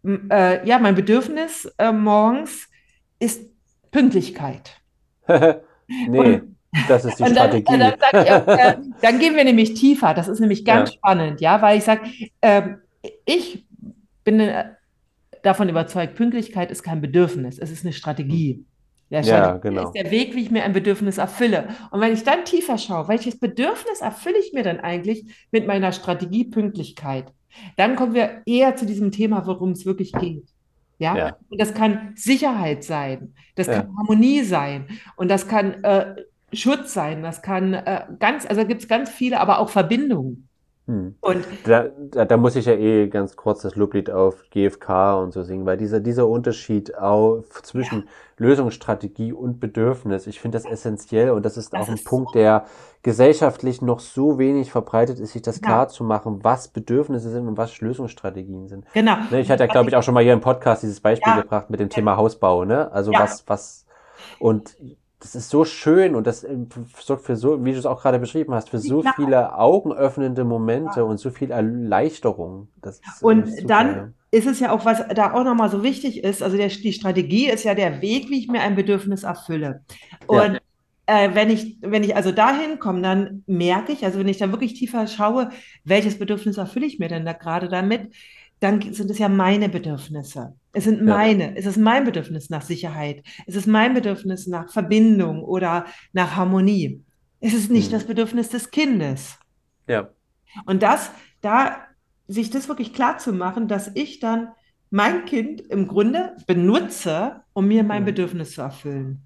[0.05, 2.69] äh, ja, mein Bedürfnis morgens
[3.19, 3.49] ist
[3.91, 4.81] Pünktlichkeit.
[5.27, 6.19] nee.
[6.19, 6.52] Und,
[6.87, 7.77] das ist die dann, Strategie.
[7.77, 10.13] Dann, dann, äh, dann, gehen wir nämlich tiefer.
[10.13, 10.97] Das ist nämlich ganz ja.
[10.97, 12.01] spannend, ja, weil ich sage,
[12.41, 12.61] äh,
[13.25, 13.65] ich
[14.23, 14.65] bin äh,
[15.41, 18.65] davon überzeugt, Pünktlichkeit ist kein Bedürfnis, es ist eine Strategie.
[19.11, 19.83] Der Ja, Strategie genau.
[19.83, 21.67] ist der Weg, wie ich mir ein Bedürfnis erfülle.
[21.91, 25.91] Und wenn ich dann tiefer schaue, welches Bedürfnis erfülle ich mir denn eigentlich mit meiner
[25.91, 27.31] Strategie Pünktlichkeit?
[27.77, 30.47] Dann kommen wir eher zu diesem Thema, worum es wirklich geht.
[30.97, 33.81] Ja, Ja, und das kann Sicherheit sein, das ja.
[33.81, 36.15] kann Harmonie sein und das kann äh,
[36.53, 40.47] Schutz sein, das kann äh, ganz, also gibt es ganz viele, aber auch Verbindungen.
[40.85, 41.15] Hm.
[41.21, 45.31] Und Da, da, da muss ich ja eh ganz kurz das Loblied auf GfK und
[45.31, 51.29] so singen, weil dieser, dieser Unterschied auch zwischen Lösungsstrategie und Bedürfnis, ich finde das essentiell
[51.29, 52.65] und das ist das auch ein ist Punkt, der
[53.01, 57.47] gesellschaftlich noch so wenig verbreitet ist, sich das ja, klar zu machen, was Bedürfnisse sind
[57.47, 58.85] und was Lösungsstrategien sind.
[58.93, 59.15] genau.
[59.31, 61.41] Ne, ich hatte ja, glaube ich, auch schon mal hier im Podcast dieses Beispiel ja,
[61.41, 62.91] gebracht mit dem Thema Hausbau, ne?
[62.91, 63.85] Also ja, was, was,
[64.39, 64.75] und
[65.23, 66.57] das ist so schön und das äh,
[66.99, 69.15] sorgt für so, wie du es auch gerade beschrieben hast, für so Klarheit.
[69.15, 71.03] viele augenöffnende Momente Ja.
[71.03, 72.69] und so viel Erleichterung.
[72.81, 74.13] Das echt Und dann ja.
[74.31, 77.49] ist es ja auch, was da auch nochmal so wichtig ist, also der, die Strategie
[77.49, 79.83] ist ja der Weg, wie ich mir ein Bedürfnis erfülle.
[80.29, 80.59] Ja, Und
[81.05, 84.51] äh, wenn ich, wenn ich also dahin komme, dann merke ich, also wenn ich da
[84.51, 85.49] wirklich tiefer schaue,
[85.83, 88.13] welches Bedürfnis erfülle ich mir denn da gerade damit,
[88.59, 90.55] dann sind es ja meine Bedürfnisse.
[90.73, 93.23] Es sind ja, meine, es ist mein Bedürfnis nach Sicherheit.
[93.45, 97.03] Es ist mein Bedürfnis nach Verbindung oder nach Harmonie.
[97.39, 98.07] Es ist nicht das hm.
[98.09, 99.37] Bedürfnis des Kindes.
[99.87, 100.09] Ja,
[100.65, 101.77] Und das, da
[102.27, 104.49] sich das wirklich klar zu machen, dass ich dann
[104.89, 108.05] mein Kind im Grunde benutze, um mir mein hm.
[108.05, 109.21] Bedürfnis zu erfüllen.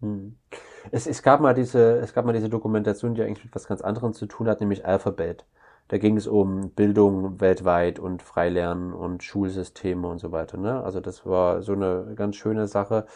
[0.00, 0.36] Hm.
[0.92, 3.80] Es, es gab mal diese, es gab mal diese Dokumentation, die eigentlich mit was ganz
[3.80, 5.44] anderem zu tun hat, nämlich Alphabet.
[5.90, 10.84] Da ging es um Bildung weltweit und Freilernen und Schulsysteme und so weiter, ne?
[10.84, 13.06] Also das war so eine ganz schöne Sache.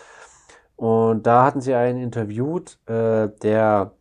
[0.74, 3.92] Und da hatten sie einen interviewt, äh, der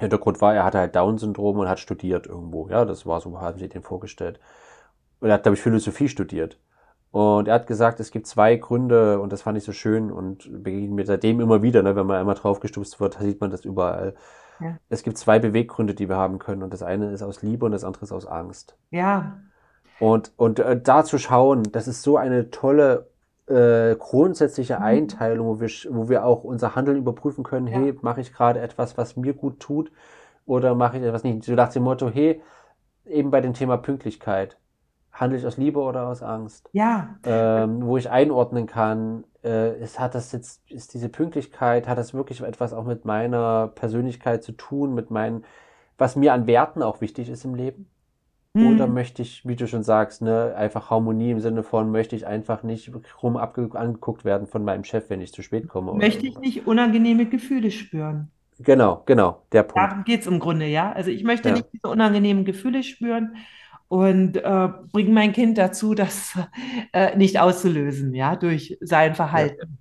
[0.00, 2.68] Hintergrund war, er hatte halt Down-Syndrom und hat studiert irgendwo.
[2.68, 4.40] Ja, das war so, haben sie den vorgestellt.
[5.20, 6.58] Und er hat, glaube ich, Philosophie studiert.
[7.12, 10.48] Und er hat gesagt, es gibt zwei Gründe und das fand ich so schön und
[10.64, 14.14] begegnet mir seitdem immer wieder, ne, wenn man einmal draufgestupst wird, sieht man das überall.
[14.60, 14.78] Ja.
[14.90, 17.72] Es gibt zwei Beweggründe, die wir haben können und das eine ist aus Liebe und
[17.72, 18.76] das andere ist aus Angst.
[18.90, 19.40] Ja,
[19.98, 23.10] Und, und äh, da zu schauen, das ist so eine tolle
[23.46, 24.82] äh, grundsätzliche Mhm.
[24.82, 28.60] Einteilung, wo wir, wo wir auch unser Handeln überprüfen können, ja, hey, mache ich gerade
[28.60, 29.92] etwas, was mir gut tut
[30.46, 31.44] oder mache ich etwas nicht?
[31.44, 32.42] So nach dem Motto, hey,
[33.06, 34.58] eben bei dem Thema Pünktlichkeit,
[35.20, 36.70] handle ich aus Liebe oder aus Angst?
[36.72, 41.98] ja, ähm, wo ich einordnen kann, äh, ist, hat das jetzt, ist diese Pünktlichkeit, hat
[41.98, 45.44] das wirklich etwas auch mit meiner Persönlichkeit zu tun, mit meinen,
[45.98, 47.90] was mir an Werten auch wichtig ist im Leben?
[48.58, 52.16] Oder hm, möchte ich, wie du schon sagst, ne, einfach Harmonie im Sinne von, möchte
[52.16, 56.08] ich einfach nicht rum angeguckt werden von meinem Chef, wenn ich zu spät komme oder
[56.08, 58.30] möchte ich nicht unangenehme Gefühle spüren.
[58.58, 59.90] Genau, genau, der Punkt.
[59.90, 60.92] Darum geht es im Grunde, ja.
[60.92, 63.36] Also ich möchte Ja, nicht diese unangenehmen Gefühle spüren
[63.90, 66.38] und äh, bringe mein Kind dazu, das
[66.92, 69.78] äh, nicht auszulösen, ja, durch sein Verhalten.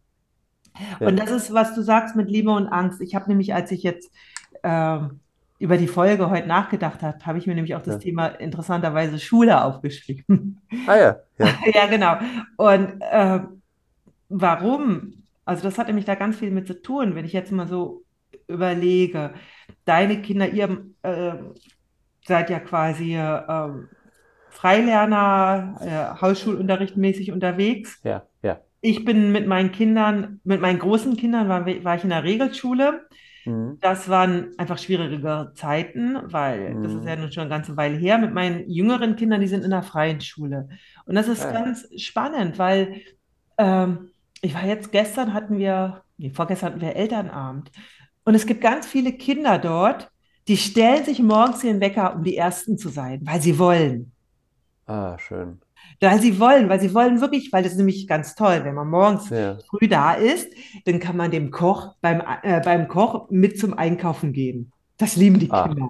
[1.00, 3.02] ja, Und das ist, was du sagst mit Liebe und Angst.
[3.02, 4.12] Ich habe nämlich, als ich jetzt
[4.64, 5.20] ähm,
[5.60, 8.00] über die Folge heute nachgedacht habe, habe ich mir nämlich auch das ja.
[8.00, 10.60] Thema interessanterweise Schule aufgeschrieben.
[10.88, 12.18] Ah ja, ja, Ja, genau.
[12.58, 13.42] Und äh,
[14.30, 15.24] warum?
[15.46, 18.06] Also das hat nämlich da ganz viel mit zu tun, wenn ich jetzt mal so
[18.48, 19.36] überlege.
[19.86, 21.34] Deine Kinder, ihr äh,
[22.26, 23.70] seid ja quasi äh,
[24.60, 28.00] Freilerner, äh, Hausschulunterricht mäßig unterwegs.
[28.04, 28.60] ja, ja.
[28.82, 33.08] Ich bin mit meinen Kindern, mit meinen großen Kindern war, war ich in der Regelschule.
[33.46, 33.78] Mhm.
[33.82, 37.22] Das waren einfach schwierige Zeiten, weil das ist ja Mhm.
[37.24, 38.18] nun schon eine ganze Weile her.
[38.18, 40.70] Mit meinen jüngeren Kindern, die sind in der freien Schule.
[41.06, 41.52] Und das ist ja.
[41.52, 43.02] ganz spannend, weil
[43.58, 47.72] ähm, ich war jetzt gestern hatten wir, nee, vorgestern hatten wir Elternabend.
[48.24, 50.10] Und es gibt ganz viele Kinder dort,
[50.48, 54.14] die stellen sich morgens ihren Wecker, um die Ersten zu sein, weil sie wollen.
[54.90, 55.60] Ah, schön.
[56.02, 58.90] Weil sie wollen, weil sie wollen wirklich, weil das ist nämlich ganz toll, wenn man
[58.90, 60.52] morgens Ja, früh da ist,
[60.86, 64.72] dann kann man dem Koch beim, äh, beim Koch mit zum Einkaufen gehen.
[64.98, 65.90] Das lieben die ah, Kinder.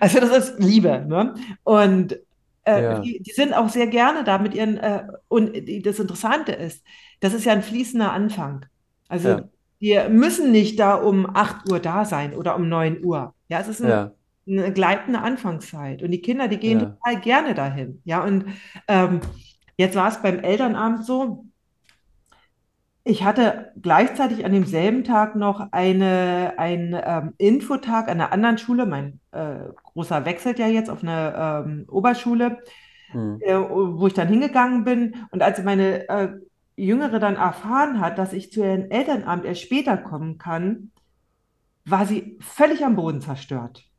[0.00, 1.34] Also das ist Liebe, ne?
[1.62, 2.18] Und
[2.64, 5.52] äh, ja, die, die sind auch sehr gerne da mit ihren, äh, und
[5.86, 6.82] das Interessante ist,
[7.20, 8.66] das ist ja ein fließender Anfang.
[9.08, 9.44] Also ja,
[9.78, 13.32] wir müssen nicht da um 8 Uhr da sein oder um 9 Uhr.
[13.48, 14.10] Ja, es ist ein,
[14.46, 16.02] eine gleitende Anfangszeit.
[16.02, 18.00] Und die Kinder, die gehen ja, total gerne dahin.
[18.04, 18.46] Ja, und
[18.88, 19.20] ähm,
[19.76, 21.44] jetzt war es beim Elternabend so,
[23.02, 28.86] ich hatte gleichzeitig an demselben Tag noch eine, einen ähm, Infotag an einer anderen Schule.
[28.86, 32.58] Mein äh, Großer wechselt ja jetzt auf eine ähm, Oberschule,
[33.10, 35.16] hm, äh, wo ich dann hingegangen bin.
[35.30, 36.28] Und als meine äh,
[36.76, 40.90] Jüngere dann erfahren hat, dass ich zu ihrem Elternabend erst später kommen kann,
[41.86, 43.89] war sie völlig am Boden zerstört.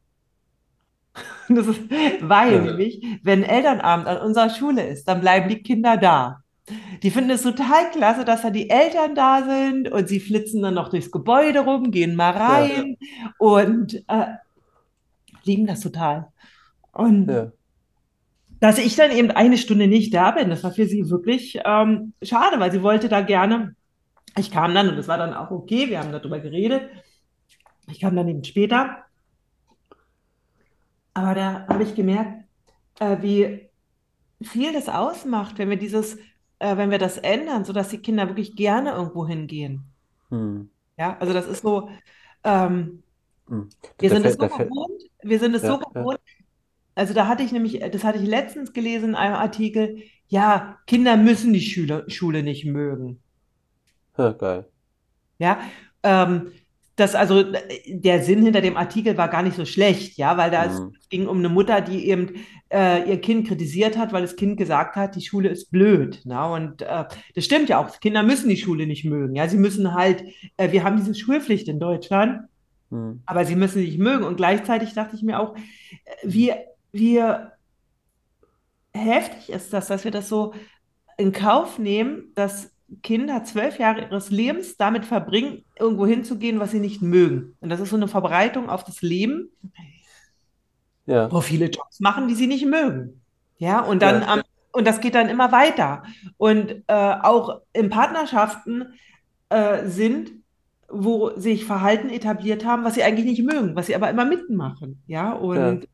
[1.50, 1.82] Das ist,
[2.22, 6.44] weil ja, nämlich, wenn Elternabend an unserer Schule ist, dann bleiben die Kinder da.
[7.04, 10.76] Die finden es total klasse, dass da die Eltern da sind und sie flitzen dann
[10.76, 12.98] noch durchs Gebäude rum, gehen mal Ja, rein
[13.40, 14.28] und äh,
[15.44, 16.28] lieben das total.
[16.94, 17.52] Und ja.
[18.60, 22.14] dass ich dann eben eine Stunde nicht da bin, das war für sie wirklich ähm,
[22.22, 23.76] schade, weil sie wollte da gerne.
[24.38, 26.90] Ich kam dann und das war dann auch okay, wir haben darüber geredet.
[27.92, 29.04] Ich kam dann eben später,
[31.14, 32.46] aber da habe ich gemerkt,
[33.00, 33.70] äh, wie
[34.44, 36.18] viel das ausmacht, wenn wir dieses,
[36.60, 39.94] äh, wenn wir das ändern, sodass die Kinder wirklich gerne irgendwo hingehen.
[40.30, 40.70] Hm.
[40.98, 41.90] Ja, also das ist so,
[42.44, 43.04] ähm,
[43.48, 43.70] Hm.
[44.00, 46.20] wir sind es fällt, so gewohnt, wir sind es so ja, ja, gewohnt.
[46.96, 51.18] Also da hatte ich nämlich, das hatte ich letztens gelesen in einem Artikel, ja, Kinder
[51.18, 53.24] müssen die Schule, Schule nicht mögen.
[54.18, 54.66] ja, geil.
[55.40, 55.60] Ja,
[56.04, 56.52] ähm,
[56.96, 60.52] das also äh, der Sinn hinter dem Artikel war gar nicht so schlecht, ja, weil
[60.52, 60.96] da es Hm.
[61.10, 62.36] ging um eine Mutter, die eben
[62.72, 66.22] äh, ihr Kind kritisiert hat, weil das Kind gesagt hat, die Schule ist blöd.
[66.26, 68.00] Na, und äh, das stimmt ja auch.
[68.00, 69.36] Kinder müssen die Schule nicht mögen.
[69.36, 70.24] Ja, sie müssen halt,
[70.58, 72.42] äh, wir haben diese Schulpflicht in Deutschland,
[72.92, 73.22] Hm.
[73.26, 74.24] aber sie müssen sie nicht mögen.
[74.26, 75.60] Und gleichzeitig dachte ich mir auch, äh,
[76.24, 76.54] wie,
[76.92, 77.22] wie
[78.94, 80.54] heftig ist das, dass wir das so
[81.18, 82.72] in Kauf nehmen, dass
[83.04, 87.56] Kinder zwölf Jahre ihres Lebens damit verbringen, irgendwo hinzugehen, was sie nicht mögen.
[87.62, 89.50] Und das ist so eine Verbreitung auf das Leben,
[91.06, 93.22] Ja, wo viele Jobs machen, die sie nicht mögen.
[93.58, 96.04] Ja, und dann ja, am, und das geht dann immer weiter.
[96.38, 98.94] Und äh, auch in Partnerschaften
[99.50, 100.32] äh, sind,
[100.90, 105.02] wo sich Verhalten etabliert haben, was sie eigentlich nicht mögen, was sie aber immer mitmachen.
[105.08, 105.34] Ja, ja.
[105.34, 105.90] und Ja,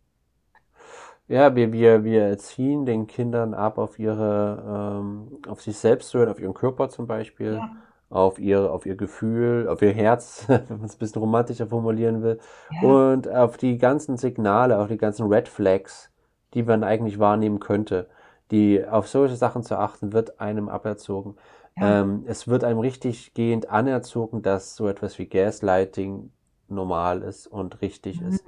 [1.27, 6.29] wir, wir, wir erziehen den Kindern ab auf ihre, ähm, auf sich selbst zu hören,
[6.29, 7.69] auf ihren Körper zum Beispiel, ja,
[8.09, 12.21] auf ihr, auf ihr Gefühl, auf ihr Herz, wenn man es ein bisschen romantischer formulieren
[12.23, 12.39] will,
[12.71, 16.11] ja, und auf die ganzen Signale, auf die ganzen Red Flags,
[16.53, 18.07] die man eigentlich wahrnehmen könnte.
[18.51, 21.35] Die, auf solche Sachen zu achten, wird einem aberzogen.
[21.75, 26.31] ja, Ähm, es wird einem richtig gehend anerzogen, dass so etwas wie Gaslighting
[26.69, 28.45] normal ist und richtig ist.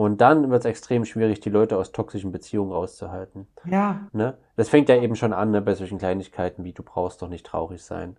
[0.00, 3.46] Und dann wird es extrem schwierig, die Leute aus toxischen Beziehungen rauszuhalten.
[3.66, 4.32] ja, Ne?
[4.56, 7.44] Das fängt ja eben schon an, ne, bei solchen Kleinigkeiten wie du brauchst doch nicht
[7.44, 8.16] traurig sein.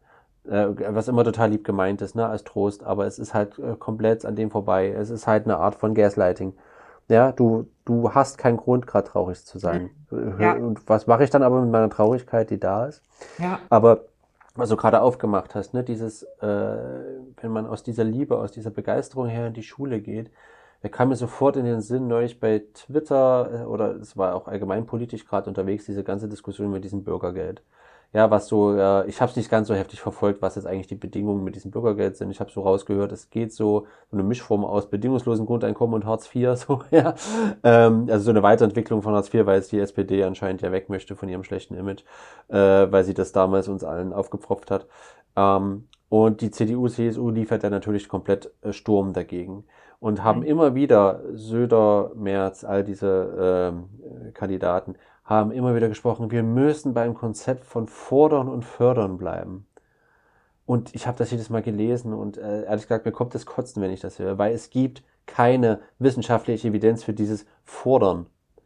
[0.48, 3.76] Äh, was immer total lieb gemeint ist, ne, als Trost, aber es ist halt äh,
[3.80, 4.90] komplett an dem vorbei.
[4.90, 6.54] Es ist halt eine Art von Gaslighting.
[7.10, 9.90] Ja, du, du hast keinen Grund, gerade traurig zu sein.
[10.12, 13.02] mhm, ja, Und was mache ich dann aber mit meiner Traurigkeit, die da ist?
[13.40, 14.02] ja, Aber
[14.54, 16.48] was du gerade aufgemacht hast, ne, dieses, äh,
[17.42, 20.30] wenn man aus dieser Liebe, aus dieser Begeisterung her in die Schule geht,
[20.82, 24.48] da kam mir sofort in den Sinn, neulich bei Twitter, äh, oder es war auch
[24.48, 27.62] allgemein politisch gerade unterwegs, diese ganze Diskussion mit diesem Bürgergeld.
[28.14, 30.88] Ja, was so, äh, ich habe es nicht ganz so heftig verfolgt, was jetzt eigentlich
[30.88, 32.30] die Bedingungen mit diesem Bürgergeld sind.
[32.30, 36.30] Ich habe so rausgehört, es geht so, so eine Mischform aus bedingungslosen Grundeinkommen und Hartz
[36.36, 37.16] IV, so, ja.
[37.64, 40.90] Ähm, also so eine Weiterentwicklung von Hartz IV, weil es die SPD anscheinend ja weg
[40.90, 42.04] möchte von ihrem schlechten Image,
[42.50, 44.88] äh, weil sie das damals uns allen aufgepfropft hat.
[45.38, 49.64] Ähm, und die CDU, CSU liefert dann natürlich komplett äh, Sturm dagegen
[50.02, 53.76] und haben mhm, immer wieder, Söder, Merz, all diese
[54.28, 59.68] äh, Kandidaten, haben immer wieder gesprochen, wir müssen beim Konzept von Fordern und Fördern bleiben.
[60.66, 63.82] Und ich habe das jedes Mal gelesen und äh, ehrlich gesagt, mir kommt das Kotzen,
[63.82, 68.26] wenn ich das höre, weil es gibt keine wissenschaftliche Evidenz für dieses Fordern.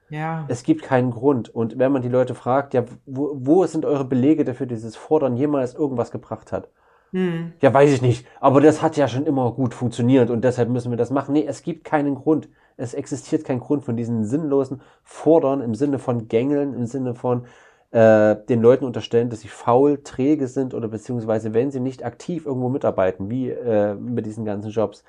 [0.10, 1.50] ja, Es gibt keinen Grund.
[1.50, 5.36] Und wenn man die Leute fragt, ja, wo, wo sind eure Belege dafür, dieses Fordern
[5.36, 6.70] jemals irgendwas gebracht hat?
[7.16, 8.28] Mhm, Ja, weiß ich nicht.
[8.40, 11.34] Aber das hat ja schon immer gut funktioniert und deshalb müssen wir das machen.
[11.34, 12.50] Nee, es gibt keinen Grund.
[12.78, 17.46] Es existiert kein Grund von diesen sinnlosen Fordern im Sinne von Gängeln, im Sinne von
[17.92, 22.46] äh, den Leuten unterstellen, dass sie faul, träge sind oder beziehungsweise wenn sie nicht aktiv
[22.46, 25.04] irgendwo mitarbeiten, wie äh, mit diesen ganzen Jobs,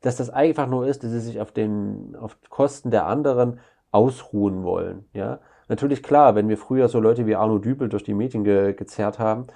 [0.00, 3.60] dass das einfach nur ist, dass sie sich auf den, auf Kosten der anderen
[3.92, 5.04] ausruhen wollen.
[5.12, 8.72] Ja, natürlich klar, wenn wir früher so Leute wie Arno Dübel durch die Medien ge
[8.74, 9.46] gezerrt haben,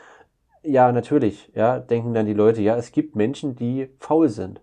[0.67, 4.61] ja, natürlich, ja, denken dann die Leute, ja, es gibt Menschen, die faul sind.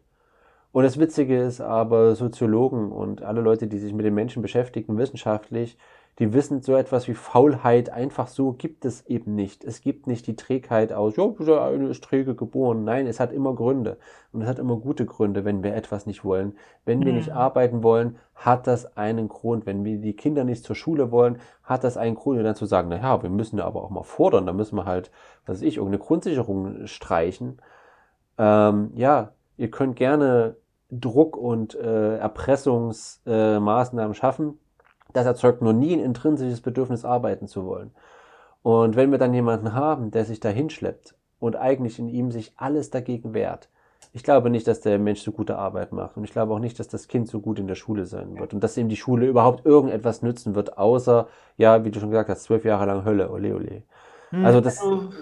[0.71, 4.97] Und das Witzige ist aber, Soziologen und alle Leute, die sich mit den Menschen beschäftigen,
[4.97, 5.77] wissenschaftlich,
[6.19, 9.63] die wissen, so etwas wie Faulheit einfach so gibt es eben nicht.
[9.63, 12.83] Es gibt nicht die Trägheit aus, ja, eine ist träge geboren.
[12.83, 13.97] Nein, es hat immer Gründe.
[14.31, 16.55] Und es hat immer gute Gründe, wenn wir etwas nicht wollen.
[16.85, 19.65] Wenn wir nicht arbeiten wollen, hat das einen Grund.
[19.65, 22.37] Wenn wir die Kinder nicht zur Schule wollen, hat das einen Grund.
[22.37, 24.75] Und dann zu sagen, na ja, wir müssen ja aber auch mal fordern, da müssen
[24.75, 25.09] wir halt,
[25.45, 27.59] was weiß ich, irgendeine Grundsicherung streichen.
[28.37, 30.57] Ähm, ja, ihr könnt gerne
[30.91, 34.59] Druck und äh, Erpressungsmaßnahmen äh, schaffen.
[35.13, 37.91] Das erzeugt nur nie ein intrinsisches Bedürfnis, arbeiten zu wollen.
[38.63, 42.53] Und wenn wir dann jemanden haben, der sich da hinschleppt und eigentlich in ihm sich
[42.57, 43.69] alles dagegen wehrt,
[44.13, 46.17] ich glaube nicht, dass der Mensch so gute Arbeit macht.
[46.17, 48.53] Und ich glaube auch nicht, dass das Kind so gut in der Schule sein wird.
[48.53, 52.29] Und dass ihm die Schule überhaupt irgendetwas nützen wird, außer, ja, wie du schon gesagt
[52.29, 53.83] hast, zwölf Jahre lang Hölle, ole ole.
[54.31, 55.13] Hm, Also das, Also,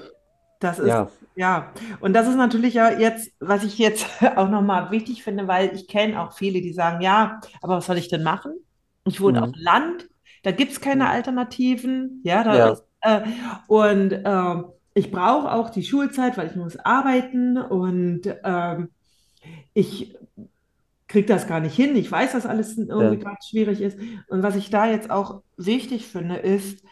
[0.60, 4.06] das ist, ja, ja, und das ist natürlich ja jetzt, was ich jetzt
[4.38, 7.98] auch nochmal wichtig finde, weil ich kenne auch viele, die sagen, ja, aber was soll
[7.98, 8.54] ich denn machen?
[9.06, 9.54] Ich wohne auf mhm.
[9.54, 10.10] dem Land,
[10.44, 11.10] da gibt es keine Mhm.
[11.10, 13.22] Alternativen, ja, da ja, ist, äh,
[13.68, 18.90] und ähm, ich brauche auch die Schulzeit, weil ich muss arbeiten und ähm,
[19.74, 20.16] ich
[21.08, 21.96] kriege das gar nicht hin.
[21.96, 24.00] Ich weiß, dass alles irgendwie ja, gerade schwierig ist.
[24.28, 26.84] Und was ich da jetzt auch wichtig finde, ist,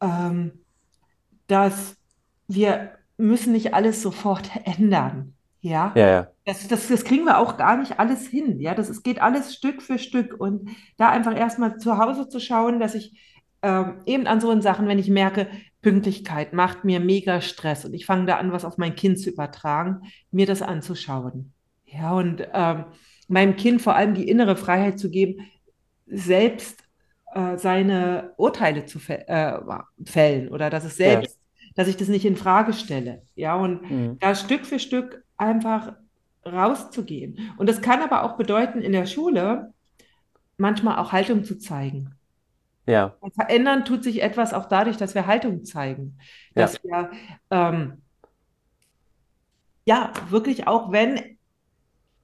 [0.00, 0.64] ähm,
[1.46, 1.96] dass
[2.48, 5.34] wir müssen nicht alles sofort ändern.
[5.62, 8.60] Ja, ja, ja, das, das, das kriegen wir auch gar nicht alles hin.
[8.60, 10.40] Ja, das es geht alles Stück für Stück.
[10.40, 13.18] Und da einfach erstmal zu Hause zu schauen, dass ich
[13.62, 15.48] ähm, eben an so Sachen, wenn ich merke,
[15.82, 19.30] Pünktlichkeit macht mir mega Stress und ich fange da an, was auf mein Kind zu
[19.30, 21.52] übertragen, mir das anzuschauen.
[21.84, 22.84] Ja, und ähm,
[23.28, 25.46] meinem Kind vor allem die innere Freiheit zu geben,
[26.06, 26.82] selbst
[27.34, 29.58] äh, seine Urteile zu äh,
[30.04, 31.38] fällen oder dass es ja, selbst,
[31.74, 33.22] dass ich das nicht in Frage stelle.
[33.34, 34.18] Ja, und mhm.
[34.20, 35.94] da Stück für Stück einfach
[36.46, 37.38] rauszugehen.
[37.58, 39.72] Und das kann aber auch bedeuten, in der Schule
[40.58, 42.16] manchmal auch Haltung zu zeigen.
[42.86, 46.18] ja, Und verändern tut sich etwas auch dadurch, dass wir Haltung zeigen.
[46.54, 47.10] ja, Dass wir
[47.50, 48.02] ähm,
[49.84, 51.38] ja wirklich auch, wenn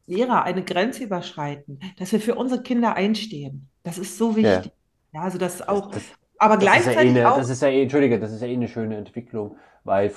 [0.07, 3.71] Lehrer eine Grenze überschreiten, dass wir für unsere Kinder einstehen.
[3.83, 4.65] Das ist so ja.
[4.65, 4.73] wichtig.
[5.13, 7.63] Ja, also das Das, auch, das, aber Das ist ja eh gleichzeitig eine, das ist
[7.63, 10.13] ja eh, Entschuldige, das ist ja eh eine schöne Entwicklung, weil,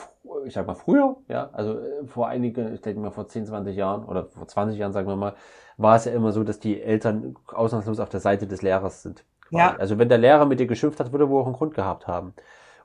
[0.45, 3.75] ich sag mal, früher, ja, also äh, vor einigen, ich denke mal vor 10, 20
[3.75, 5.35] Jahren oder vor 20 Jahren, sagen wir mal,
[5.77, 9.25] war es ja immer so, dass die Eltern ausnahmslos auf der Seite des Lehrers sind,
[9.51, 11.73] ja, Also wenn der Lehrer mit dir geschimpft hat, würde er wohl auch einen Grund
[11.73, 12.33] gehabt haben.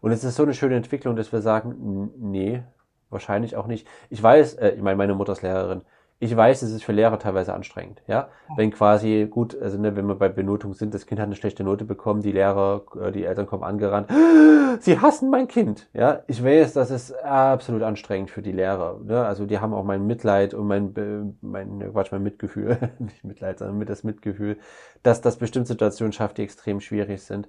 [0.00, 2.62] Und es ist so eine schöne Entwicklung, dass wir sagen, nee,
[3.10, 3.86] wahrscheinlich auch nicht.
[4.10, 5.82] Ich weiß, äh, ich meine, meine Mutter ist Lehrerin.
[6.24, 8.28] Ich weiß, es ist für Lehrer teilweise anstrengend, ja.
[8.56, 11.64] Wenn quasi, gut, also ne, wenn wir bei Benotung sind, das Kind hat eine schlechte
[11.64, 14.10] Note bekommen, die Lehrer, äh, die Eltern kommen angerannt,
[14.80, 16.22] sie hassen mein Kind, ja.
[16.26, 19.26] Ich weiß, das ist absolut anstrengend für die Lehrer, ne?
[19.26, 23.22] Also die haben auch mein Mitleid und mein, Be- mein, ne, Quatsch, mein Mitgefühl, nicht
[23.24, 24.56] Mitleid, sondern mit das Mitgefühl,
[25.02, 27.48] dass das bestimmte Situationen schafft, die extrem schwierig sind.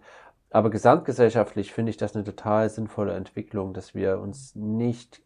[0.49, 5.21] Aber gesamtgesellschaftlich finde ich das eine total sinnvolle Entwicklung, dass wir uns nicht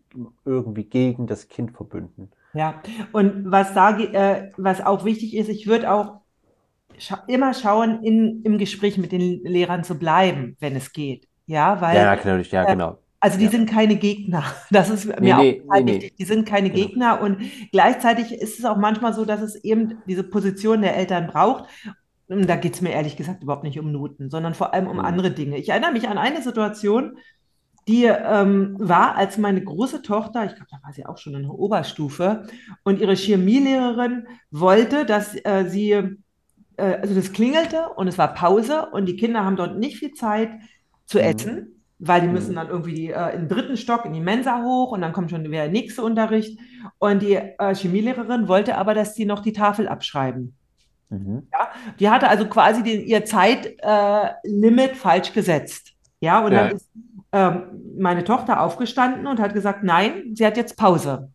[0.46, 2.32] irgendwie gegen das Kind verbünden.
[2.54, 2.82] Ja.
[3.12, 6.22] Und was da, ge- äh, was auch wichtig ist, ich würde auch
[6.98, 11.28] scha immer schauen, in, im Gespräch mit den Lehrern zu bleiben, wenn es geht.
[11.48, 13.00] Ja, Ja, weil natürlich, ja, äh, genau.
[13.20, 13.52] Also die Ja.
[13.52, 14.44] sind keine Gegner.
[14.72, 15.94] Das ist Nee, mir auch nee, nee, total nee.
[15.96, 16.16] wichtig.
[16.18, 16.86] Die sind keine Genau.
[16.88, 21.28] Gegner und gleichzeitig ist es auch manchmal so, dass es eben diese Position der Eltern
[21.28, 21.66] braucht.
[22.28, 24.98] Und da geht es mir ehrlich gesagt überhaupt nicht um Noten, sondern vor allem um
[24.98, 25.06] Mhm.
[25.06, 25.58] andere Dinge.
[25.58, 27.18] Ich erinnere mich an eine Situation,
[27.90, 31.44] die ähm, war, als meine große Tochter, ich glaube, da war sie auch schon in
[31.44, 32.48] der Oberstufe,
[32.86, 36.16] und ihre Chemielehrerin wollte, dass äh, sie äh,
[36.78, 40.52] also das klingelte und es war Pause und die Kinder haben dort nicht viel Zeit
[41.06, 41.24] zu Mhm.
[41.24, 42.56] essen, weil die müssen Mhm.
[42.56, 45.32] dann irgendwie die, äh, in den dritten Stock in die Mensa hoch und dann kommt
[45.32, 46.60] schon der nächste Unterricht.
[47.00, 50.56] Und die äh, Chemielehrerin wollte aber, dass sie noch die Tafel abschreiben.
[51.10, 51.48] Mhm.
[51.54, 51.70] Ja?
[52.00, 55.94] Die hatte also quasi den, ihr Zeitlimit äh, falsch gesetzt.
[56.22, 60.58] Ja, und dann Ja, ist ähm, meine Tochter aufgestanden und hat gesagt, nein, sie hat
[60.58, 61.30] jetzt Pause.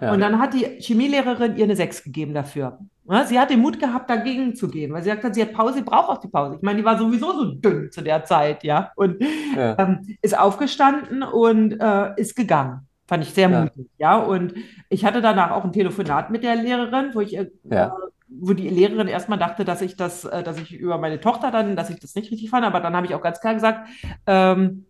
[0.00, 2.78] Und ja, dann hat die Chemielehrerin ihr eine 6 gegeben dafür.
[3.26, 5.74] Sie hat den Mut gehabt, dagegen zu gehen, weil sie gesagt hat, sie hat Pause,
[5.74, 6.56] sie braucht auch die Pause.
[6.56, 9.20] Ich meine, die war sowieso so dünn zu der Zeit, ja, und
[9.56, 12.86] ja, ähm, ist aufgestanden und äh, ist gegangen.
[13.08, 14.16] Fand ich sehr mutig, ja.
[14.16, 14.54] Und
[14.88, 17.92] ich hatte danach auch ein Telefonat mit der Lehrerin, wo ich, äh, ja,
[18.28, 21.74] wo die Lehrerin erstmal dachte, dass ich das, äh, dass ich über meine Tochter dann,
[21.74, 23.88] dass ich das nicht richtig fand, aber dann habe ich auch ganz klar gesagt,
[24.28, 24.86] ähm,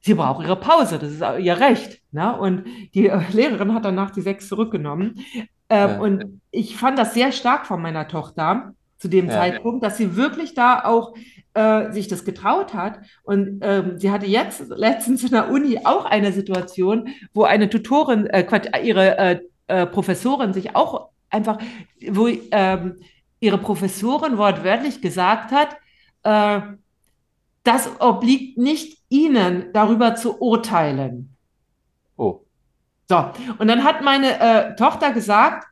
[0.00, 2.00] sie braucht ihre Pause, das ist ihr Recht.
[2.12, 2.36] Ne?
[2.36, 5.24] Und die äh, Lehrerin hat danach die sechs zurückgenommen.
[5.68, 9.84] Ähm, ja, und ich fand das sehr stark von meiner Tochter zu dem ja, Zeitpunkt,
[9.84, 11.14] dass sie wirklich da auch
[11.54, 13.00] äh, sich das getraut hat.
[13.22, 18.26] Und ähm, sie hatte jetzt letztens in der Uni auch eine Situation, wo eine Tutorin,
[18.26, 18.44] äh,
[18.82, 21.58] ihre äh, äh, Professorin sich auch einfach,
[22.08, 22.96] wo ähm,
[23.38, 25.76] ihre Professorin wortwörtlich gesagt hat,
[26.22, 26.60] äh,
[27.62, 31.36] das obliegt nicht Ihnen, darüber zu urteilen.
[32.16, 32.40] oh,
[33.08, 35.66] So, und dann hat meine äh, Tochter gesagt,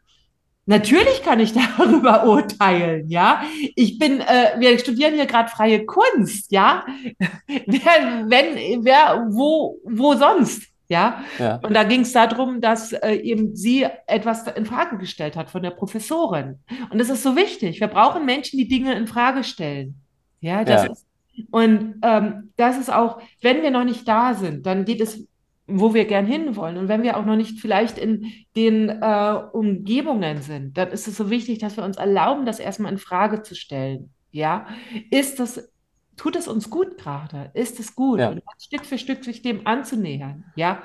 [0.67, 3.43] natürlich kann ich darüber urteilen, ja.
[3.75, 6.85] Ich bin, äh, wir studieren hier gerade freie Kunst, ja.
[7.47, 11.23] Wer, wenn, wer, wo, wo sonst, ja.
[11.39, 15.51] ja, Und da ging es darum, dass äh, eben sie etwas in Frage gestellt hat
[15.51, 16.61] von der Professorin.
[16.91, 17.81] Und das ist so wichtig.
[17.81, 20.01] Wir brauchen Menschen, die Dinge in Frage stellen.
[20.41, 21.08] Ja, das ja, ist,
[21.51, 25.27] und ähm, das ist auch, wenn wir noch nicht da sind, dann geht es,
[25.67, 26.79] wo wir gern hinwollen.
[26.79, 31.17] Und wenn wir auch noch nicht vielleicht in den äh, Umgebungen sind, dann ist es
[31.17, 34.11] so wichtig, dass wir uns erlauben, das erstmal in Frage zu stellen.
[34.31, 34.67] Ja,
[35.11, 35.71] ist das
[36.19, 37.51] tut es uns gut gerade?
[37.55, 38.19] Ist es gut?
[38.19, 38.31] Ja.
[38.31, 40.83] Und Stück für Stück sich dem anzunähern, ja.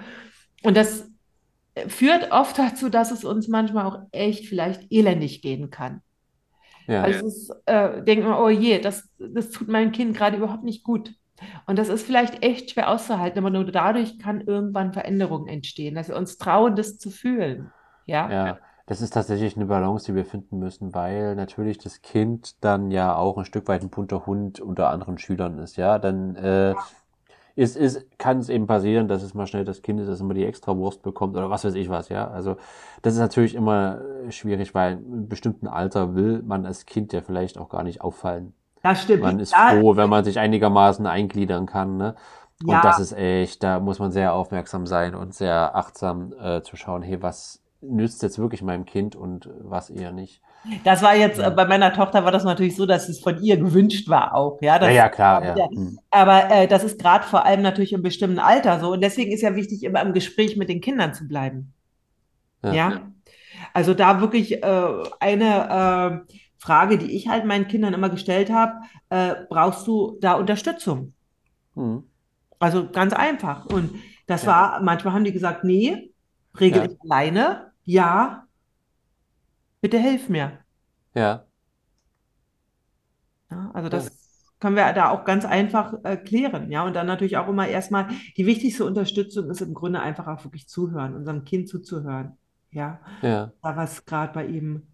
[0.63, 1.09] Und das
[1.87, 6.01] führt oft dazu, dass es uns manchmal auch echt vielleicht elendig gehen kann.
[6.87, 7.03] Ja.
[7.03, 10.63] Also es ist, äh, denkt man, oh je, das, das tut meinem Kind gerade überhaupt
[10.63, 11.13] nicht gut.
[11.65, 16.07] Und das ist vielleicht echt schwer auszuhalten, aber nur dadurch kann irgendwann Veränderung entstehen, dass
[16.07, 17.71] wir uns trauen, das zu fühlen.
[18.05, 22.63] Ja, Ja, das ist tatsächlich eine Balance, die wir finden müssen, weil natürlich das Kind
[22.63, 25.99] dann ja auch ein Stück weit ein bunter Hund unter anderen Schülern ist, ja.
[25.99, 26.75] Dann äh,
[27.55, 30.33] ist, ist, kann es eben passieren, dass es mal schnell das Kind ist, das immer
[30.33, 32.27] die Extrawurst bekommt oder was weiß ich was, ja.
[32.29, 32.57] Also
[33.03, 37.13] das ist natürlich immer äh, schwierig, weil in einem bestimmten Alter will man als Kind
[37.13, 38.53] ja vielleicht auch gar nicht auffallen.
[38.81, 39.21] das stimmt.
[39.23, 42.15] Man ist Da- froh, wenn man sich einigermaßen eingliedern kann, ne?
[42.63, 42.81] Und Ja.
[42.81, 47.01] das ist echt, da muss man sehr aufmerksam sein und sehr achtsam äh, zu schauen,
[47.01, 50.41] hey, was nützt jetzt wirklich meinem Kind und was eher nicht.
[50.85, 53.57] Das war jetzt, äh, bei meiner Tochter war das natürlich so, dass es von ihr
[53.57, 54.73] gewünscht war auch, ja.
[54.75, 55.57] Ja, Das, ja, klar, ja.
[55.57, 55.67] Ja.
[55.69, 55.99] Hm.
[56.09, 58.91] aber äh, das ist gerade vor allem natürlich im bestimmten Alter so.
[58.93, 61.73] Und deswegen ist ja wichtig, immer im Gespräch mit den Kindern zu bleiben.
[62.63, 62.73] Ja.
[62.73, 63.01] Ja.
[63.73, 68.73] Also da wirklich äh, eine äh, Frage, die ich halt meinen Kindern immer gestellt habe,
[69.09, 71.13] äh, brauchst du da Unterstützung?
[71.75, 72.03] Hm.
[72.59, 73.65] Also ganz einfach.
[73.65, 73.95] Und
[74.27, 74.47] das Ja.
[74.51, 76.11] war, manchmal haben die gesagt, nee,
[76.57, 76.89] regel Ja.
[76.89, 77.72] ich alleine.
[77.85, 78.47] Ja,
[79.81, 80.59] bitte hilf mir.
[81.15, 81.45] Ja,
[83.51, 84.11] Ja, also das
[84.59, 86.71] können wir da auch ganz einfach äh, klären.
[86.71, 88.07] Ja, und dann natürlich auch immer erstmal,
[88.37, 92.37] die wichtigste Unterstützung ist im Grunde einfach auch wirklich zuhören, unserem Kind zuzuhören.
[92.71, 94.87] Ja, ja, da was gerade bei ihm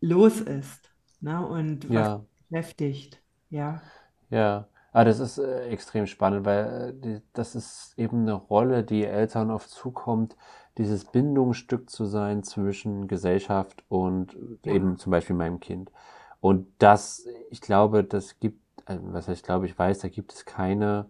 [0.00, 0.90] los ist.
[1.20, 1.46] Ne?
[1.46, 2.26] Und was ja.
[2.48, 3.22] beschäftigt.
[3.50, 3.82] Ja.
[4.30, 8.82] Ja, aber das ist äh, extrem spannend, weil äh, die, das ist eben eine Rolle,
[8.84, 10.36] die Eltern oft zukommt,
[10.78, 14.72] dieses Bindungsstück zu sein zwischen Gesellschaft und Ja.
[14.72, 15.90] eben zum Beispiel meinem Kind.
[16.40, 20.44] Und das, ich glaube, das gibt, äh, was ich glaube, ich weiß, da gibt es
[20.44, 21.06] keine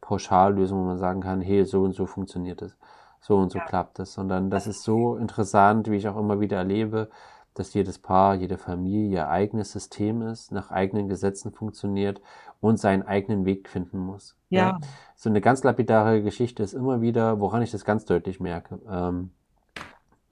[0.00, 2.76] Pauschallösung, wo man sagen kann, hey, so und so funktioniert es,
[3.20, 3.64] so und so Ja.
[3.64, 7.08] klappt es, sondern das ist so interessant, wie ich auch immer wieder erlebe,
[7.54, 12.20] dass jedes Paar, jede Familie ihr eigenes System ist, nach eigenen Gesetzen funktioniert
[12.60, 14.36] und seinen eigenen Weg finden muss.
[14.50, 14.78] Ja.
[15.14, 18.80] So eine ganz lapidare Geschichte ist immer wieder, woran ich das ganz deutlich merke.
[18.90, 19.30] Ähm,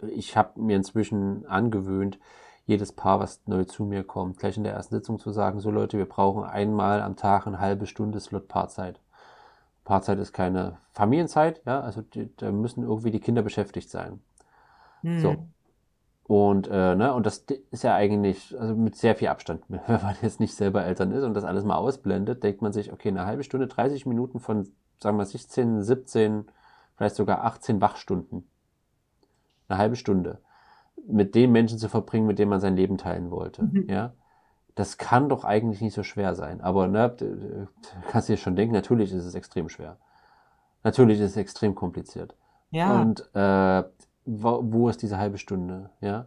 [0.09, 2.19] ich habe mir inzwischen angewöhnt,
[2.65, 5.71] jedes Paar, was neu zu mir kommt, gleich in der ersten Sitzung zu sagen, so
[5.71, 9.01] Leute, wir brauchen einmal am Tag eine halbe Stunde Slot Paarzeit.
[9.85, 14.21] Paarzeit ist keine Familienzeit, ja, also die, da müssen irgendwie die Kinder beschäftigt sein.
[15.03, 15.21] Hm.
[15.21, 15.37] So.
[16.25, 20.17] Und, äh, ne, und das ist ja eigentlich, also mit sehr viel Abstand, wenn man
[20.23, 23.27] jetzt nicht selber Eltern ist und das alles mal ausblendet, denkt man sich, okay, eine
[23.27, 24.69] halbe Stunde, 30 Minuten von,
[25.01, 26.45] sagen wir 16, 17,
[26.97, 28.49] vielleicht sogar 18 Wachstunden.
[29.69, 30.39] Eine halbe Stunde.
[31.09, 33.89] Mit den Menschen zu verbringen, mit denen man sein Leben teilen wollte, Mhm.
[33.89, 34.13] ja.
[34.75, 36.63] Das kann doch eigentlich nicht so schwer sein.
[36.63, 37.15] Aber, ne,
[38.09, 39.99] kannst dir schon denken, natürlich ist es extrem schwer.
[40.83, 42.35] Natürlich ist es extrem kompliziert.
[42.71, 43.03] Ja.
[43.03, 43.83] Und äh,
[44.25, 45.91] wo, wo ist diese halbe Stunde?
[46.01, 46.27] Ja,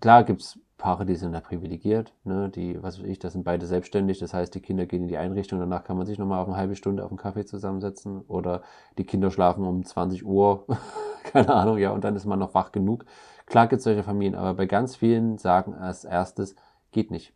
[0.00, 2.48] klar gibt's Paare, die sind da privilegiert, ne?
[2.48, 4.18] Die, was weiß ich, das sind beide selbstständig.
[4.18, 6.56] Das heißt, die Kinder gehen in die Einrichtung, danach kann man sich nochmal auf eine
[6.56, 8.22] halbe Stunde auf einen Kaffee zusammensetzen.
[8.22, 8.62] Oder
[8.96, 10.66] die Kinder schlafen um 20 Uhr,
[11.24, 13.04] keine Ahnung, ja, und dann ist man noch wach genug.
[13.44, 16.56] Klar gibt's solche Familien, aber bei ganz vielen sagen als erstes,
[16.92, 17.34] geht nicht.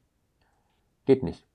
[1.05, 1.47] Geht nicht.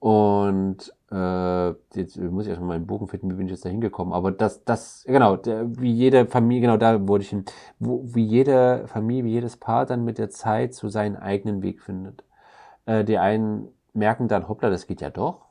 [0.00, 4.14] Und äh, jetzt muss ich erstmal meinen Bogen finden, wie bin ich jetzt da hingekommen.
[4.14, 7.44] Aber das, das, genau, der, wie jede Familie, genau da wollte ich hin,
[7.78, 11.82] wo, wie jede Familie, wie jedes Paar dann mit der Zeit so seinen eigenen Weg
[11.82, 12.24] findet.
[12.86, 15.42] Äh, die einen merken dann, hoppla, das geht ja doch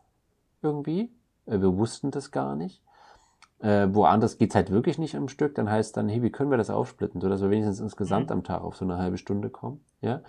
[0.64, 1.12] irgendwie.
[1.46, 2.82] Äh, wir wussten das gar nicht.
[3.60, 5.54] Äh, woanders geht's halt wirklich nicht im Stück.
[5.56, 8.38] Dann heißt dann, hey, wie können wir das aufsplitten, sodass wir wenigstens insgesamt Mhm.
[8.38, 9.84] am Tag auf so eine halbe Stunde kommen.
[10.02, 10.22] Ja.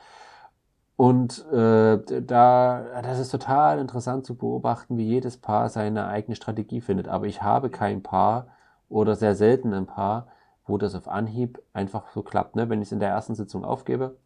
[1.00, 6.82] Und äh, da, das ist total interessant zu beobachten, wie jedes Paar seine eigene Strategie
[6.82, 7.08] findet.
[7.08, 8.48] Aber ich habe kein Paar
[8.90, 10.26] oder sehr selten ein Paar,
[10.66, 12.54] wo das auf Anhieb einfach so klappt.
[12.54, 12.68] Ne?
[12.68, 14.18] Wenn ich es in der ersten Sitzung aufgebe,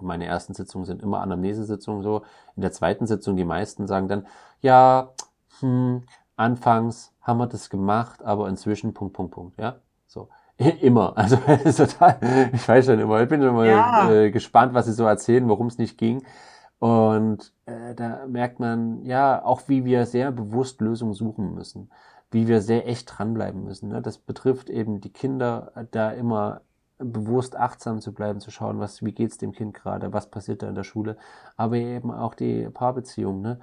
[0.00, 2.22] meine ersten Sitzungen sind immer Anamnesesitzungen so,
[2.56, 4.26] in der zweiten Sitzung die meisten sagen dann,
[4.62, 5.10] ja,
[5.58, 9.76] hm, anfangs haben wir das gemacht, aber inzwischen Punkt, Punkt, Punkt, ja,
[10.06, 10.30] so.
[10.80, 11.16] Immer.
[11.16, 11.36] Also
[11.76, 12.18] total,
[12.52, 14.10] ich weiß schon immer, ich bin schon mal Ja.
[14.10, 16.22] äh, gespannt, was sie so erzählen, warum es nicht ging.
[16.78, 21.90] Und äh, da merkt man, ja, auch wie wir sehr bewusst Lösungen suchen müssen,
[22.30, 23.90] wie wir sehr echt dranbleiben müssen.
[23.90, 24.00] Ne?
[24.02, 26.62] Das betrifft eben die Kinder, da immer
[26.98, 30.68] bewusst achtsam zu bleiben, zu schauen, was, wie geht's dem Kind gerade, was passiert da
[30.68, 31.16] in der Schule,
[31.56, 33.58] aber eben auch die Paarbeziehung, ne?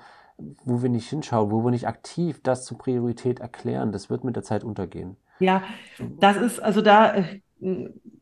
[0.66, 4.36] wo wir nicht hinschauen, wo wir nicht aktiv das zur Priorität erklären, das wird mit
[4.36, 5.18] der Zeit untergehen.
[5.40, 5.64] Ja,
[6.20, 7.42] das ist also da äh,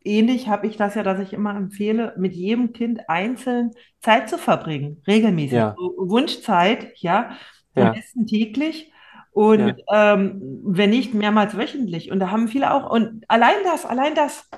[0.03, 4.37] ähnlich habe ich das ja, dass ich immer empfehle, mit jedem Kind einzeln Zeit zu
[4.37, 5.53] verbringen, regelmäßig.
[5.57, 5.75] Ja.
[5.77, 7.37] So Wunschzeit, ja,
[7.75, 8.91] am Ja, besten täglich
[9.31, 10.13] und ja.
[10.13, 12.11] ähm, wenn nicht, mehrmals wöchentlich.
[12.11, 14.49] Und da haben viele auch, und allein das, allein das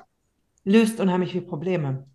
[0.64, 2.06] löst unheimlich viele Probleme.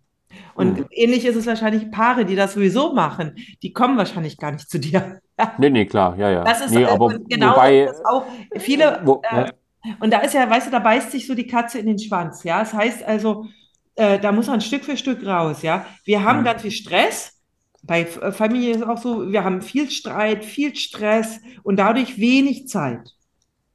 [0.55, 0.87] Und Hm.
[0.91, 4.79] ähnlich ist es wahrscheinlich Paare, die das sowieso machen, die kommen wahrscheinlich gar nicht zu
[4.79, 5.19] dir.
[5.57, 6.43] Nee, nee, klar, ja, ja.
[6.43, 8.25] Das ist, Nee, äh, aber genau wobei, das auch,
[8.57, 9.51] viele, wo, äh,
[9.99, 12.43] und da ist ja, weißt du, da beißt sich so die Katze in den Schwanz,
[12.43, 12.59] ja.
[12.59, 13.45] Das heißt also,
[13.95, 15.85] äh, da muss man Stück für Stück raus, ja.
[16.05, 17.41] Wir haben hm, ganz viel Stress.
[17.81, 22.17] Bei äh, Familie ist es auch so, wir haben viel Streit, viel Stress und dadurch
[22.17, 23.13] wenig Zeit.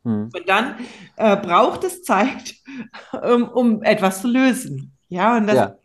[0.04, 0.76] hm, Und dann
[1.16, 2.54] äh, braucht es Zeit,
[3.22, 4.96] um, um etwas zu lösen.
[5.08, 5.78] Ja, und das, ja.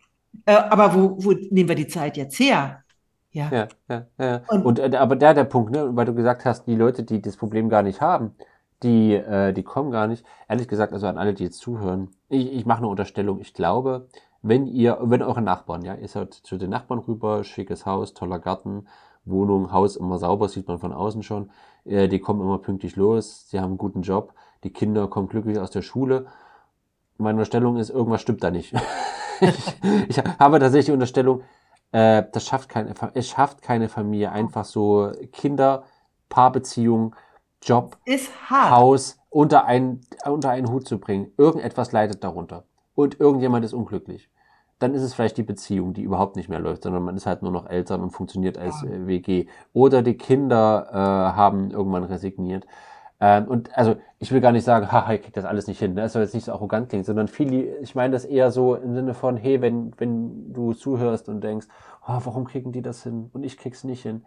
[0.45, 2.83] äh, aber wo, wo nehmen wir die Zeit jetzt her?
[3.31, 3.49] Ja.
[3.51, 4.43] Ja, ja, ja.
[4.47, 7.21] Und Und äh, aber da der Punkt, ne, weil du gesagt hast, die Leute, die
[7.21, 8.35] das Problem gar nicht haben,
[8.83, 10.25] die, äh, die kommen gar nicht.
[10.47, 13.39] Ehrlich gesagt, also an alle, die jetzt zuhören, ich, ich mache eine Unterstellung.
[13.39, 14.07] Ich glaube,
[14.41, 18.39] wenn ihr, wenn eure Nachbarn, ja, ihr seid zu den Nachbarn rüber, schickes Haus, toller
[18.39, 18.87] Garten,
[19.25, 21.49] Wohnung, Haus immer sauber, sieht man von außen schon.
[21.85, 25.59] Äh, die kommen immer pünktlich los, sie haben einen guten Job, die Kinder kommen glücklich
[25.59, 26.27] aus der Schule.
[27.17, 28.73] Meine Unterstellung ist, irgendwas stimmt da nicht.
[29.41, 29.75] Ich,
[30.07, 31.41] ich habe tatsächlich die Unterstellung,
[31.91, 35.83] äh, das schafft keine, es schafft keine Familie einfach so Kinder,
[36.29, 37.15] Paarbeziehung,
[37.65, 38.31] Job, ist.
[38.49, 41.31] Haus unter einen, unter einen Hut zu bringen.
[41.37, 42.65] Irgendetwas leidet darunter.
[42.95, 44.29] Und irgendjemand ist unglücklich.
[44.79, 47.41] Dann ist es vielleicht die Beziehung, die überhaupt nicht mehr läuft, sondern man ist halt
[47.41, 49.47] nur noch Eltern und funktioniert als äh, WG.
[49.71, 52.65] Oder die Kinder äh, haben irgendwann resigniert.
[53.19, 55.93] Ähm, und also ich will gar nicht sagen, haha, ich krieg das alles nicht hin.
[55.93, 56.01] Ne?
[56.01, 58.93] Das soll jetzt nicht so arrogant klingen, sondern viele, ich meine das eher so im
[58.93, 61.67] Sinne von, hey, wenn, wenn du zuhörst und denkst,
[62.05, 64.25] oh, warum kriegen die das hin und ich krieg's nicht hin,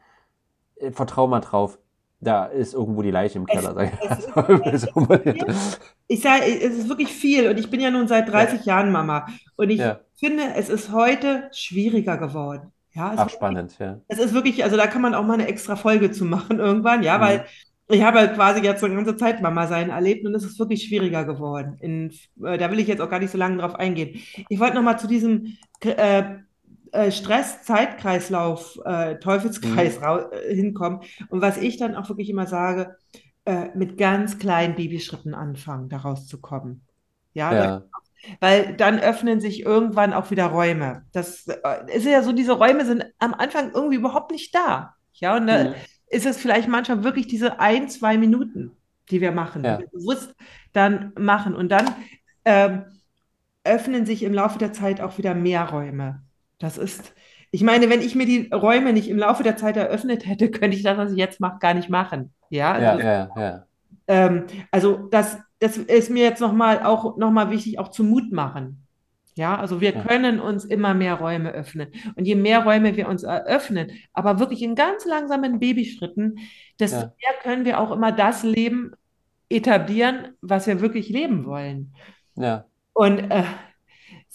[0.76, 1.78] äh, vertrau mal drauf.
[2.20, 4.26] Da ist irgendwo die Leiche im Es, Keller, sag ich es es
[4.70, 5.42] So ist formuliert.
[5.44, 5.60] viel.
[6.08, 8.92] Ich sage, es ist wirklich viel und ich bin ja nun seit Ja, 30 Jahren
[8.92, 10.00] Mama und ich ja.
[10.14, 12.72] finde, es ist heute schwieriger geworden.
[12.92, 14.00] Ja, es Ach, wirklich, spannend, ja.
[14.08, 17.02] es ist wirklich, also da kann man auch mal eine extra Folge zu machen irgendwann,
[17.02, 17.20] ja, Hm.
[17.20, 17.46] weil
[17.88, 20.58] ich habe halt quasi jetzt so eine ganze Zeit Mama sein erlebt und es ist
[20.58, 21.76] wirklich schwieriger geworden.
[21.80, 22.10] In,
[22.44, 24.20] äh, da will ich jetzt auch gar nicht so lange drauf eingehen.
[24.48, 26.24] Ich wollte noch mal zu diesem äh,
[26.96, 30.02] äh, Stress-Zeitkreislauf, äh, Teufelskreis Hm.
[30.02, 31.00] rau- äh, hinkommen.
[31.28, 32.96] Und was ich dann auch wirklich immer sage,
[33.44, 36.86] äh, mit ganz kleinen Babyschritten anfangen, da rauszukommen.
[37.34, 37.86] Ja, da, Ja,
[38.40, 41.04] weil dann öffnen sich irgendwann auch wieder Räume.
[41.12, 44.94] Das äh, ist ja so, diese Räume sind am Anfang irgendwie überhaupt nicht da.
[45.14, 45.86] Ja, und da hm.
[46.08, 48.76] ist es vielleicht manchmal wirklich diese ein, zwei Minuten,
[49.10, 50.34] die wir machen, die wir Ja, bewusst
[50.72, 51.54] dann machen.
[51.54, 51.94] Und dann
[52.44, 52.84] ähm,
[53.64, 56.25] öffnen sich im Laufe der Zeit auch wieder mehr Räume.
[56.58, 57.14] Das ist,
[57.50, 60.76] ich meine, wenn ich mir die Räume nicht im Laufe der Zeit eröffnet hätte, könnte
[60.76, 62.32] ich das, was ich jetzt mache, gar nicht machen.
[62.48, 63.66] Ja, also ja, das, ja, ja,
[64.08, 68.32] ähm, also das, das ist mir jetzt nochmal auch noch mal wichtig, auch zum Mut
[68.32, 68.82] machen.
[69.36, 71.88] Ja, also wir können uns immer mehr Räume öffnen.
[72.14, 76.38] Und je mehr Räume wir uns eröffnen, aber wirklich in ganz langsamen Babyschritten,
[76.80, 78.92] desto ja, mehr können wir auch immer das Leben
[79.50, 81.92] etablieren, was wir wirklich leben wollen.
[82.36, 83.44] ja, Und äh,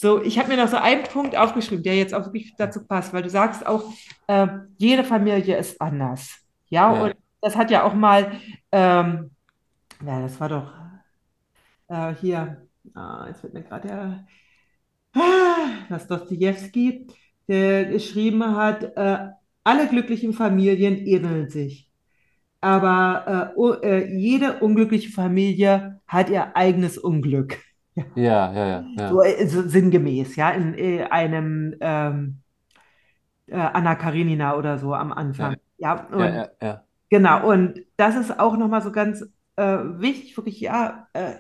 [0.01, 3.13] so, ich habe mir noch so einen Punkt aufgeschrieben, der jetzt auch wirklich dazu passt,
[3.13, 3.83] weil du sagst auch,
[4.25, 4.47] äh,
[4.77, 6.39] jede Familie ist anders.
[6.69, 8.31] Ja, und ja, das hat ja auch mal,
[8.71, 9.29] ähm,
[10.03, 10.73] ja, das war doch
[11.87, 14.25] äh, hier, ah, jetzt wird mir gerade der,
[15.13, 17.05] ah, was Dostojewski,
[17.47, 19.29] der geschrieben hat, äh,
[19.63, 21.91] alle glücklichen Familien ähneln sich.
[22.59, 27.59] Aber äh, äh, jede unglückliche Familie hat ihr eigenes Unglück.
[27.95, 28.03] Ja.
[28.15, 32.37] ja, ja, ja, So, äh, so sinngemäß, ja, in äh, einem ähm,
[33.47, 35.57] äh, Anna Karenina oder so am Anfang.
[35.77, 39.23] ja, Ja, ja, und ja, ja, genau, und das ist auch nochmal so ganz
[39.57, 41.35] äh, wichtig, wirklich, ja, äh,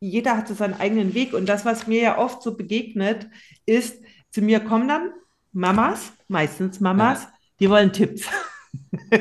[0.00, 1.34] jeder hat so seinen eigenen Weg.
[1.34, 3.28] Und das, was mir ja oft so begegnet,
[3.66, 5.10] ist, zu mir kommen dann
[5.52, 7.28] Mamas, meistens Mamas,
[7.60, 8.26] die wollen Tipps.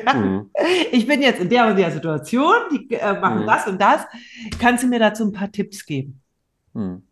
[0.06, 0.14] Ja.
[0.14, 0.52] hm,
[0.92, 4.06] Ich bin jetzt in der und der Situation, die äh, machen hm, das und das.
[4.60, 6.22] Kannst du mir dazu ein paar Tipps geben?
[6.74, 7.04] Hm,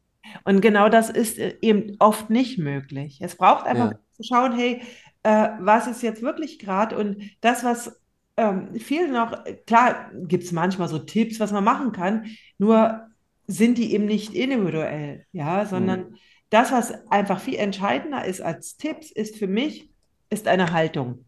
[0.44, 3.20] Und genau das ist äh, eben oft nicht möglich.
[3.22, 4.82] Es braucht einfach ja, zu schauen, hey,
[5.24, 6.98] äh, was ist jetzt wirklich gerade?
[6.98, 8.00] Und das, was
[8.38, 12.26] ähm, viel noch, klar, gibt es manchmal so Tipps, was man machen kann,
[12.58, 13.08] nur
[13.48, 16.18] sind die eben nicht individuell, ja, sondern
[16.50, 19.90] das, was einfach viel entscheidender ist als Tipps, ist für mich,
[20.30, 21.26] ist eine Haltung.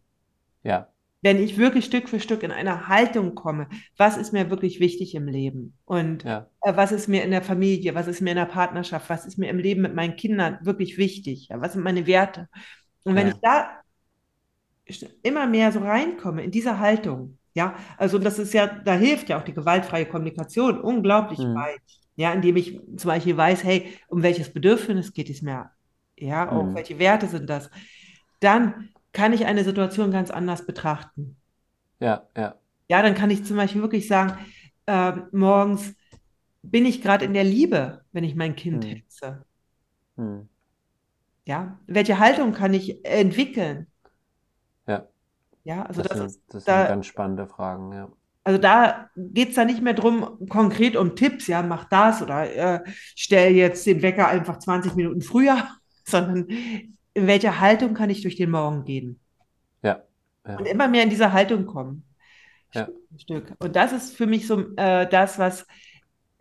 [0.63, 0.89] ja,
[1.21, 3.67] Wenn ich wirklich Stück für Stück in eine Haltung komme,
[3.97, 5.77] was ist mir wirklich wichtig im Leben?
[5.85, 9.09] Und ja, äh, was ist mir in der Familie, was ist mir in der Partnerschaft,
[9.09, 11.49] was ist mir im Leben mit meinen Kindern wirklich wichtig?
[11.49, 12.47] Ja, was sind meine Werte?
[13.03, 13.81] Und wenn ich ja,
[14.85, 19.29] da immer mehr so reinkomme in diese Haltung, ja, also das ist ja, da hilft
[19.29, 21.81] ja auch die gewaltfreie Kommunikation unglaublich hm, weit.
[22.15, 25.71] Ja, indem ich zum Beispiel weiß, hey, um welches Bedürfnis geht es mir?
[26.17, 27.69] Ja, auch hm, welche Werte sind das?
[28.39, 31.37] Dann kann ich eine Situation ganz anders betrachten.
[31.99, 32.59] ja, ja.
[32.89, 34.37] Ja, dann kann ich zum Beispiel wirklich sagen,
[34.87, 35.93] äh, morgens
[36.61, 38.91] bin ich gerade in der Liebe, wenn ich mein Kind Hm.
[38.91, 39.45] hetze.
[40.17, 40.49] Hm.
[41.45, 43.87] Ja, welche Haltung kann ich entwickeln?
[44.87, 45.07] Ja,
[45.63, 48.11] Ja, also das das sind, ist das sind da, ganz spannende Fragen, ja.
[48.43, 52.51] also da geht es dann nicht mehr drum, konkret um Tipps, ja, mach das oder
[52.55, 52.81] äh,
[53.15, 55.67] stell jetzt den Wecker einfach 20 Minuten früher,
[56.05, 56.47] sondern
[57.19, 59.19] in welche Haltung kann ich durch den Morgen gehen?
[59.81, 60.05] Ja,
[60.55, 62.05] Und ja, immer mehr in diese Haltung kommen,
[62.73, 63.55] ja, Stück für Stück.
[63.59, 65.67] Und das ist für mich so äh, das, was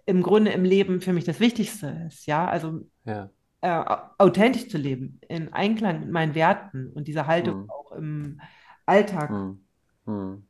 [0.06, 3.30] im Grunde im Leben für mich das Wichtigste ist, ja, also ja.
[3.62, 7.68] äh, au- authentisch zu leben, in Einklang mit meinen Werten und diese Haltung Hm.
[7.68, 8.40] auch im
[8.86, 9.30] Alltag.
[9.30, 9.64] Hm.
[10.06, 10.14] Hm.
[10.14, 10.48] Mhm.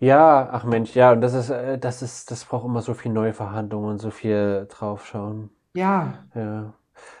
[0.00, 3.12] Ja, ach Mensch, ja, und das ist, äh, das ist, das braucht immer so viel
[3.12, 5.50] Neuverhandlungen und so viel draufschauen.
[5.74, 6.74] Ja, Ja.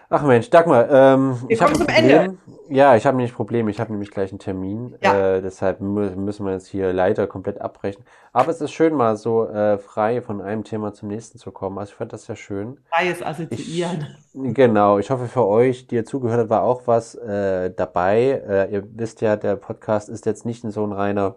[0.08, 2.36] Ach Mensch, Dagmar, ähm, wir ich habe kommen zum Ende.
[2.68, 3.68] Ja, ich habe nämlich ein Problem.
[3.68, 4.94] Ich habe nämlich gleich einen Termin.
[5.02, 8.04] Ja, Äh, deshalb mü müssen wir jetzt hier leider komplett abbrechen.
[8.32, 11.78] Aber es ist schön, mal so äh, frei von einem Thema zum nächsten zu kommen.
[11.78, 12.78] Also ich fand das sehr schön.
[12.92, 14.06] freies Ich, Assoziieren.
[14.34, 18.42] genau, ich hoffe für euch, die ihr zugehört habt, war auch was äh, dabei.
[18.48, 21.36] Äh, ihr wisst ja, der Podcast ist jetzt nicht so ein reiner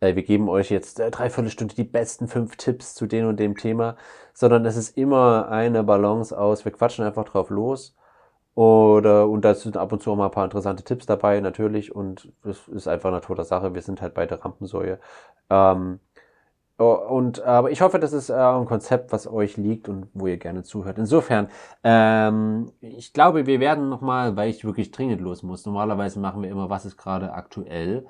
[0.00, 3.38] äh, wir geben euch jetzt äh, dreiviertel Stunde die besten fünf Tipps zu dem und
[3.40, 3.96] dem Thema,
[4.34, 7.96] sondern es ist immer eine Balance aus, wir quatschen einfach drauf los
[8.58, 11.94] oder und da sind ab und zu auch mal ein paar interessante Tipps dabei, natürlich,
[11.94, 14.98] und das ist einfach Natur der Sache, wir sind halt beide Rampensäue.
[15.48, 16.00] Ähm,
[16.78, 20.26] oh, und aber ich hoffe, das ist äh, ein Konzept, was euch liegt und wo
[20.26, 20.98] ihr gerne zuhört.
[20.98, 21.48] Insofern,
[21.84, 25.64] ähm, ich glaube, wir werden nochmal, weil ich wirklich dringend los muss.
[25.64, 28.06] Normalerweise machen wir immer, was ist gerade aktuell.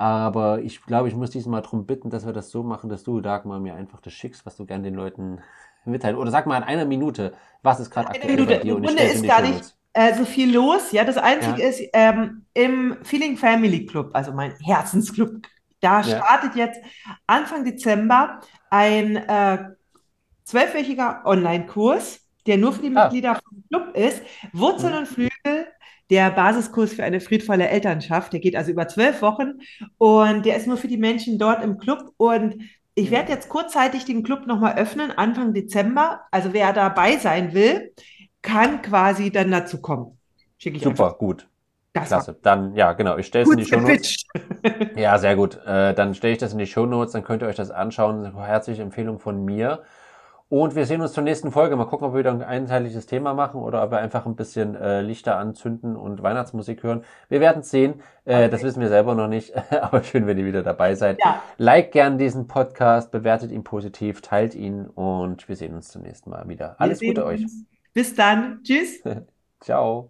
[0.00, 3.20] Aber ich glaube, ich muss diesmal darum bitten, dass wir das so machen, dass du,
[3.20, 5.40] Dagmar, mir einfach das schickst, was du gerne den Leuten
[5.84, 6.16] mitteilen.
[6.16, 8.60] Oder sag mal in einer Minute, was ist gerade aktuell bei Minute.
[8.60, 10.90] dir Im und ich Grunde ist gar nicht äh, so viel los.
[10.92, 15.46] Ja, das Einzige Ja, ist, ähm, im Feeling Family Club, also mein Herzensclub,
[15.80, 16.80] da ja, startet jetzt
[17.26, 18.40] Anfang Dezember
[18.70, 19.58] ein äh,
[20.44, 24.22] zwölfwöchiger Online-Kurs, der nur für die ah, Mitglieder vom Club ist.
[24.54, 25.66] Wurzeln hm, und Flügel,
[26.10, 28.32] der Basiskurs für eine friedvolle Elternschaft.
[28.32, 29.60] Der geht also über zwölf Wochen
[29.98, 32.12] und der ist nur für die Menschen dort im Club.
[32.16, 32.56] Und
[32.94, 36.22] ich werde jetzt kurzzeitig den Club nochmal öffnen, Anfang Dezember.
[36.30, 37.92] Also wer dabei sein will,
[38.42, 40.18] kann quasi dann dazu kommen.
[40.58, 41.10] Schicke ich einfach.
[41.10, 41.48] Super, gut,
[41.92, 42.38] Das klasse.
[42.42, 44.16] Dann, ja, genau, ich stelle es in die kurz Show Notes.
[44.32, 44.96] gepitcht.
[44.96, 45.56] Ja, sehr gut.
[45.66, 48.36] Äh, dann stelle ich das in die Show Notes, dann könnt ihr euch das anschauen.
[48.36, 49.82] Herzliche Empfehlung von mir.
[50.50, 51.76] Und wir sehen uns zur nächsten Folge.
[51.76, 54.74] Mal gucken, ob wir wieder ein einteiliges Thema machen oder ob wir einfach ein bisschen
[54.74, 57.04] äh, Lichter anzünden und Weihnachtsmusik hören.
[57.28, 58.02] Wir werden es sehen.
[58.24, 58.66] Äh, das Okay.
[58.66, 59.52] wissen wir selber noch nicht.
[59.80, 61.20] Aber schön, wenn ihr wieder dabei seid.
[61.24, 66.02] Ja, Like gern diesen Podcast, bewertet ihn positiv, teilt ihn und wir sehen uns zum
[66.02, 66.76] nächsten Mal wieder.
[66.80, 67.46] wir Alles sehen Gute euch.
[67.94, 68.60] Bis dann.
[68.64, 69.02] Tschüss.
[69.60, 70.08] Ciao.